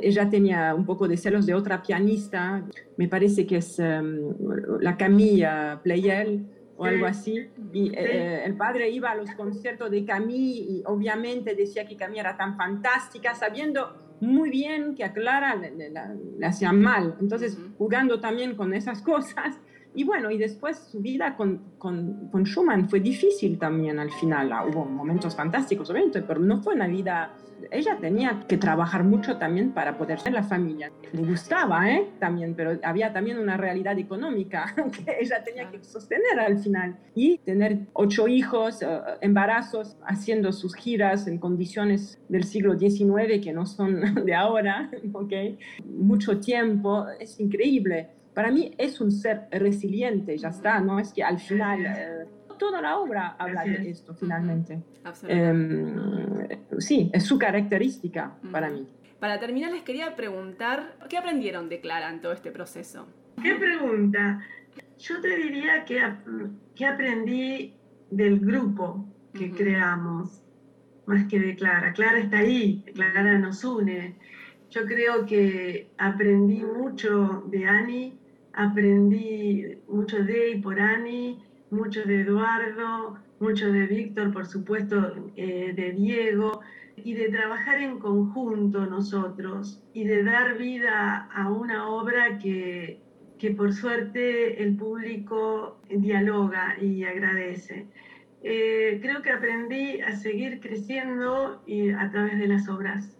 [0.02, 2.62] ella tenía un poco de celos de otra pianista,
[2.96, 4.34] me parece que es em,
[4.80, 6.46] la Camilla Pleyel
[6.82, 11.54] o algo así, y eh, el padre iba a los conciertos de Camille y obviamente
[11.54, 17.16] decía que Camille era tan fantástica, sabiendo muy bien que a Clara le, hacían mal,
[17.20, 19.60] entonces jugando también con esas cosas.
[19.94, 24.52] Y bueno, y después su vida con, con, con Schumann fue difícil también al final.
[24.52, 27.34] Ah, hubo momentos fantásticos, obviamente, pero no fue una vida
[27.70, 30.90] ella tenía que trabajar mucho también para poder ser la familia.
[31.12, 32.08] Le gustaba, ¿eh?
[32.18, 34.74] También, pero había también una realidad económica
[35.04, 36.96] que ella tenía que sostener al final.
[37.14, 38.86] Y tener ocho hijos, eh,
[39.20, 45.32] embarazos, haciendo sus giras en condiciones del siglo XIX que no son de ahora, ¿ok?
[45.84, 48.08] Mucho tiempo, es increíble.
[48.34, 51.84] Para mí es un ser resiliente, ya está, no es que al final...
[51.84, 52.26] Eh,
[52.58, 54.80] toda la obra habla de esto finalmente.
[55.26, 56.48] Em,
[56.78, 58.86] sí, es su característica para mí.
[59.18, 63.08] Para terminar, les quería preguntar, ¿qué aprendieron de Clara en todo este proceso?
[63.42, 64.40] ¿Qué pregunta?
[64.98, 66.00] Yo te diría que,
[66.76, 67.74] que aprendí
[68.10, 70.42] del grupo que creamos,
[71.06, 71.92] más que de Clara.
[71.92, 74.16] Clara está ahí, Clara nos une.
[74.70, 78.18] Yo creo que aprendí mucho de Ani,
[78.54, 81.38] aprendí mucho de y por Ani,
[81.70, 86.60] mucho de Eduardo, mucho de Víctor, por supuesto, eh, de Diego,
[86.96, 93.00] y de trabajar en conjunto nosotros y de dar vida a una obra que,
[93.38, 97.86] que por suerte el público dialoga y agradece.
[98.44, 103.16] eh, creo que aprendí a seguir creciendo y a través de las obras.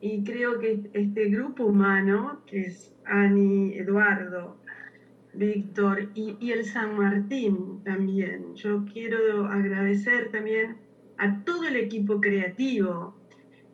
[0.00, 4.58] Y creo que este grupo humano, que es Ani, Eduardo,
[5.36, 8.54] Víctor y, y, el San Martín también.
[8.54, 10.76] Yo quiero agradecer también
[11.18, 13.14] a todo el equipo creativo,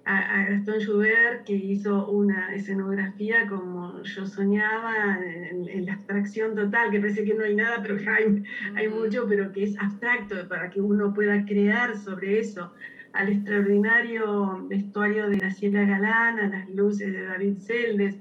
[0.05, 7.01] a, Gastón Joubert, que hizo una escenografía como yo soñaba, en, la abstracción total, que
[7.01, 8.43] parece que no hay nada, pero hay,
[8.75, 12.73] hay mucho, pero que es abstracto para que uno pueda crear sobre eso.
[13.13, 18.19] Al extraordinario vestuario de Graciela Galán, a las luces de David Celdes,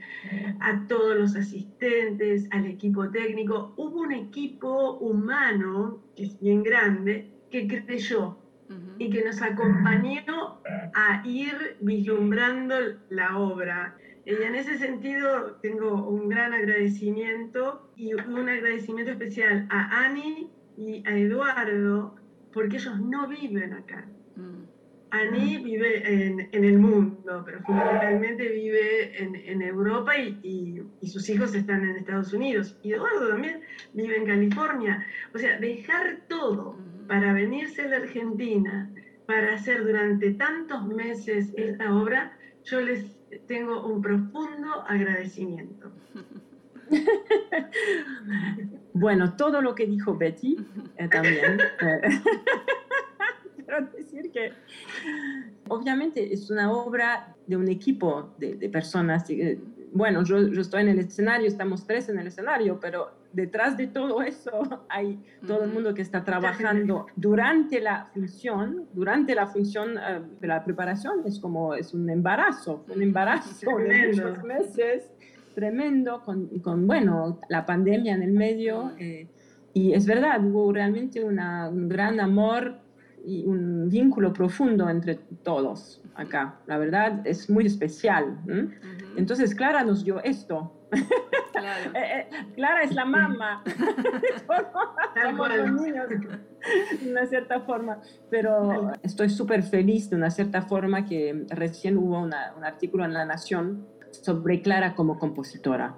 [0.59, 3.73] a todos los asistentes, al equipo técnico.
[3.77, 8.37] Hubo un equipo humano, que es bien grande, que creyó
[8.97, 10.61] y que nos acompañó
[10.93, 12.75] a ir vislumbrando
[13.09, 13.97] la obra.
[14.25, 21.03] Y en ese sentido tengo un gran agradecimiento y un agradecimiento especial a Ani y
[21.07, 22.15] a Eduardo,
[22.53, 24.07] porque ellos no viven acá.
[25.11, 31.29] Ani vive en, en, el mundo, pero fundamentalmente vive en, en Europa y, y, sus
[31.29, 32.77] hijos están en Estados Unidos.
[32.81, 33.61] Y Eduardo también
[33.93, 35.05] vive en California.
[35.33, 36.77] O sea, dejar todo
[37.07, 38.89] para venirse a la Argentina,
[39.25, 43.17] para hacer durante tantos meses esta obra, yo les
[43.47, 45.91] tengo un profundo agradecimiento.
[48.93, 50.57] Bueno, todo lo que dijo Betty
[50.97, 51.59] eh, también.
[51.81, 52.01] Eh,
[53.71, 54.51] quiero decir que
[55.69, 59.29] obviamente es una obra de un equipo de, de personas.
[59.29, 59.59] Eh,
[59.93, 63.87] bueno, yo, yo, estoy en el escenario, estamos tres en el escenario, pero detrás de
[63.87, 69.97] todo eso hay todo el mundo que está trabajando durante la función, durante la función
[69.97, 75.11] eh, de la preparación, es como es un embarazo, un embarazo de muchos meses,
[75.55, 78.91] tremendo, con, con, bueno, la pandemia en el medio.
[78.97, 79.27] Eh,
[79.73, 82.77] y es verdad, hubo realmente una, un gran amor
[83.25, 86.59] y un vínculo profundo entre todos acá.
[86.67, 88.39] La verdad es muy especial.
[89.15, 90.73] Entonces Clara nos dio esto.
[91.51, 91.91] Claro.
[91.93, 93.63] Eh, eh, Clara es la mamá.
[95.23, 97.99] Somos los niños, de una cierta forma.
[98.29, 103.25] Pero estoy súper feliz de una cierta forma que recién hubo un artículo en La
[103.25, 105.95] Nación sobre Clara como compositora.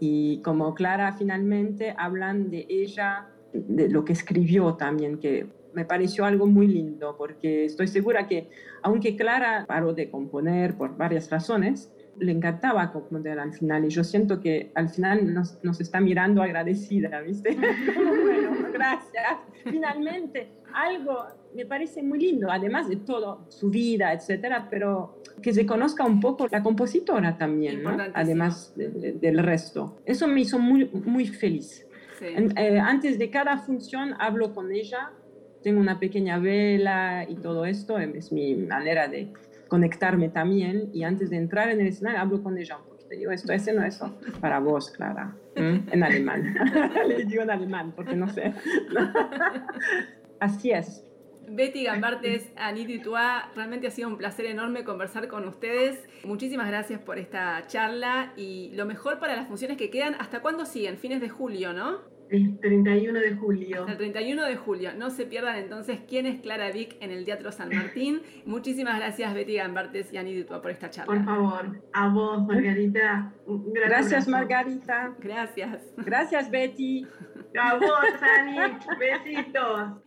[0.00, 6.24] Y como Clara finalmente hablan de ella, de lo que escribió también, que me pareció
[6.24, 8.48] algo muy lindo, porque estoy segura que,
[8.82, 14.04] aunque Clara paró de componer por varias razones, le encantaba componer al final y yo
[14.04, 17.56] siento que al final nos, nos está mirando agradecida, ¿viste?
[17.96, 19.38] bueno, gracias.
[19.64, 21.24] Finalmente, algo
[21.54, 26.20] me parece muy lindo, además de todo, su vida, etcétera, pero que se conozca un
[26.20, 27.96] poco la compositora también, ¿no?
[28.12, 29.96] además del resto.
[30.04, 31.86] Eso me hizo muy, muy feliz.
[32.20, 35.10] Eh, antes de cada función hablo con ella,
[35.64, 39.32] tengo una pequeña vela y todo esto, es mi manera de
[39.66, 43.08] conectarme también y antes de entrar en el escenario hablo con ella un poquito.
[43.10, 44.16] Digo, esto, ese no, eso.
[44.40, 45.34] Para vos, Clara.
[45.56, 46.54] En alemán.
[47.08, 48.52] Le digo en alemán porque no sé.
[50.40, 51.04] Así es.
[51.48, 56.02] Betty Gambartes, Anita Tua, realmente ha sido un placer enorme conversar con ustedes.
[56.24, 60.14] Muchísimas gracias por esta charla y lo mejor para las funciones que quedan.
[60.18, 60.98] ¿Hasta cuándo siguen?
[60.98, 62.13] Fines de julio, ¿no?
[62.30, 63.86] El 31 de julio.
[63.86, 64.90] el 31 de julio.
[64.96, 68.22] No se pierdan entonces quién es Clara Vic en el Teatro San Martín.
[68.46, 71.14] Muchísimas gracias Betty Gambartes y Ani Dutua por esta charla.
[71.14, 73.32] Por favor, a vos Margarita.
[73.46, 75.14] Gracias Margarita.
[75.18, 75.94] Gracias.
[75.98, 77.06] Gracias Betty.
[77.58, 78.78] A vos Ani.
[78.98, 80.03] Besitos.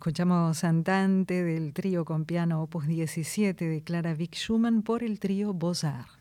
[0.00, 5.52] Escuchamos Andante del trío con piano opus 17 de Clara Vick Schumann por el trío
[5.52, 6.18] Beaux-Arts.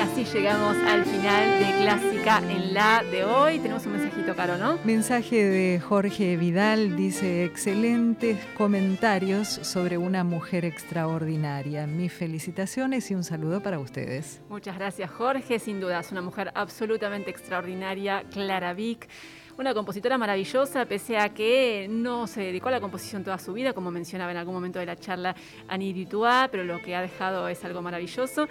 [0.00, 3.58] así llegamos al final de Clásica en la de hoy.
[3.58, 3.93] Tenemos un
[4.34, 4.78] mensajito, Caro, ¿no?
[4.84, 11.86] Mensaje de Jorge Vidal, dice, excelentes comentarios sobre una mujer extraordinaria.
[11.86, 14.40] Mis felicitaciones y un saludo para ustedes.
[14.48, 15.58] Muchas gracias, Jorge.
[15.58, 19.08] Sin duda, es una mujer absolutamente extraordinaria, Clara Vick.
[19.56, 23.72] Una compositora maravillosa, pese a que no se dedicó a la composición toda su vida,
[23.72, 25.36] como mencionaba en algún momento de la charla
[25.68, 28.48] Annie Dutois, pero lo que ha dejado es algo maravilloso.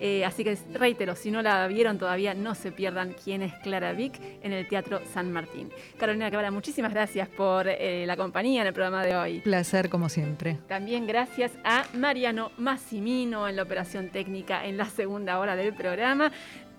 [0.00, 3.92] Eh, así que reitero, si no la vieron todavía, no se pierdan quién es Clara
[3.92, 5.70] Vick en el Teatro San Martín.
[5.98, 9.40] Carolina Cabra, muchísimas gracias por eh, la compañía en el programa de hoy.
[9.40, 10.58] Placer, como siempre.
[10.68, 16.32] También gracias a Mariano Massimino en la operación técnica en la segunda hora del programa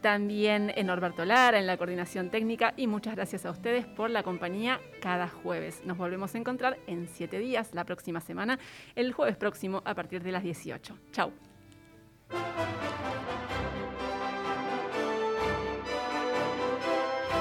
[0.06, 4.22] también en Norberto Lara en la coordinación técnica y muchas gracias a ustedes por la
[4.22, 5.82] compañía cada jueves.
[5.84, 8.60] Nos volvemos a encontrar en siete días la próxima semana,
[8.96, 10.96] el jueves próximo a partir de las 18.
[11.12, 11.32] Chau.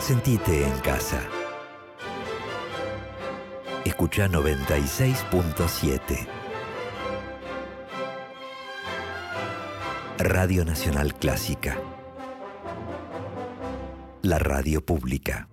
[0.00, 1.20] Sentite en casa.
[3.84, 6.26] Escucha 96.7.
[10.18, 11.78] Radio Nacional Clásica.
[14.22, 15.48] La radio pública.